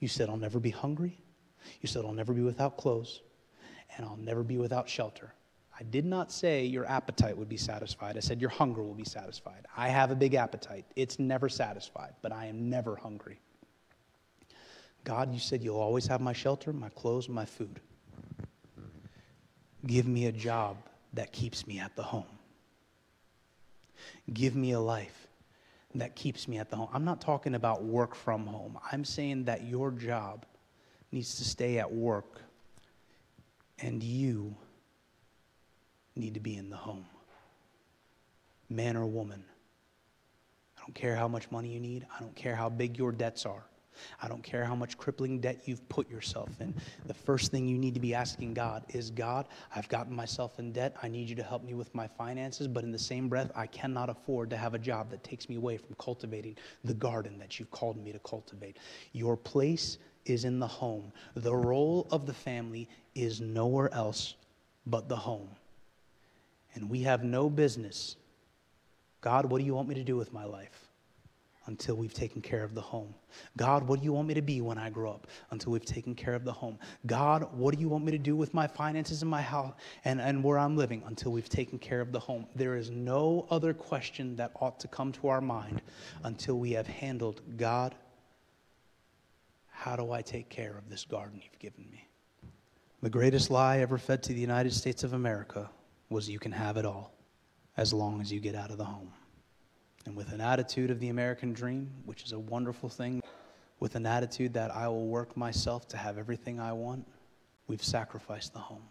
[0.00, 1.18] You said I'll never be hungry.
[1.80, 3.20] You said I'll never be without clothes.
[3.96, 5.32] And I'll never be without shelter.
[5.78, 8.16] I did not say your appetite would be satisfied.
[8.16, 9.66] I said your hunger will be satisfied.
[9.76, 10.84] I have a big appetite.
[10.96, 13.38] It's never satisfied, but I am never hungry.
[15.04, 17.80] God, you said you'll always have my shelter, my clothes, my food.
[19.86, 20.76] Give me a job
[21.14, 22.26] that keeps me at the home.
[24.32, 25.28] Give me a life
[25.94, 26.88] that keeps me at the home.
[26.92, 28.78] I'm not talking about work from home.
[28.90, 30.44] I'm saying that your job
[31.12, 32.42] needs to stay at work
[33.78, 34.56] and you
[36.18, 37.06] need to be in the home.
[38.68, 39.44] Man or woman.
[40.76, 42.06] I don't care how much money you need.
[42.14, 43.64] I don't care how big your debts are.
[44.22, 46.74] I don't care how much crippling debt you've put yourself in.
[47.06, 50.72] The first thing you need to be asking God is God, I've gotten myself in
[50.72, 50.96] debt.
[51.02, 52.68] I need you to help me with my finances.
[52.68, 55.56] But in the same breath, I cannot afford to have a job that takes me
[55.56, 58.78] away from cultivating the garden that you've called me to cultivate.
[59.12, 61.12] Your place is in the home.
[61.34, 64.34] The role of the family is nowhere else
[64.86, 65.48] but the home.
[66.74, 68.16] And we have no business.
[69.20, 70.88] God, what do you want me to do with my life?
[71.68, 73.14] until we've taken care of the home.
[73.58, 75.26] God, what do you want me to be when I grow up?
[75.50, 76.78] Until we've taken care of the home.
[77.06, 79.74] God, what do you want me to do with my finances and my house
[80.06, 81.02] and, and where I'm living?
[81.06, 82.46] Until we've taken care of the home.
[82.56, 85.82] There is no other question that ought to come to our mind
[86.24, 87.94] until we have handled God,
[89.70, 92.08] how do I take care of this garden you've given me?
[93.02, 95.68] The greatest lie ever fed to the United States of America
[96.08, 97.12] was you can have it all
[97.76, 99.12] as long as you get out of the home
[100.06, 103.20] and with an attitude of the American dream, which is a wonderful thing,
[103.78, 107.06] with an attitude that I will work myself to have everything I want,
[107.66, 108.84] we've sacrificed the home.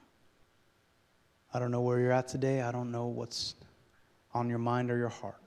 [1.53, 2.61] I don't know where you're at today.
[2.61, 3.55] I don't know what's
[4.33, 5.41] on your mind or your heart.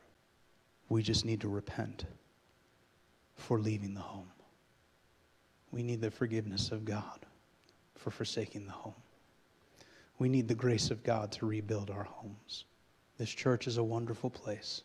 [0.89, 2.05] We just need to repent
[3.37, 4.29] for leaving the home.
[5.71, 7.27] We need the forgiveness of God
[7.95, 8.95] for forsaking the home.
[10.21, 12.67] We need the grace of God to rebuild our homes.
[13.19, 14.83] This church is a wonderful place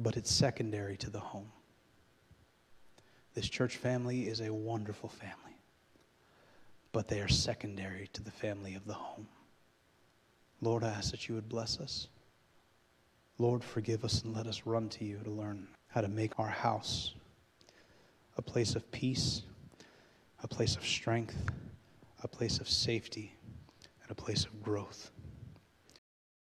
[0.00, 1.52] but it's secondary to the home.
[3.34, 5.58] This church family is a wonderful family,
[6.90, 9.28] but they are secondary to the family of the home.
[10.62, 12.08] Lord, I ask that you would bless us.
[13.38, 16.48] Lord, forgive us and let us run to you to learn how to make our
[16.48, 17.14] house
[18.36, 19.42] a place of peace,
[20.42, 21.36] a place of strength,
[22.22, 23.36] a place of safety,
[24.02, 25.10] and a place of growth.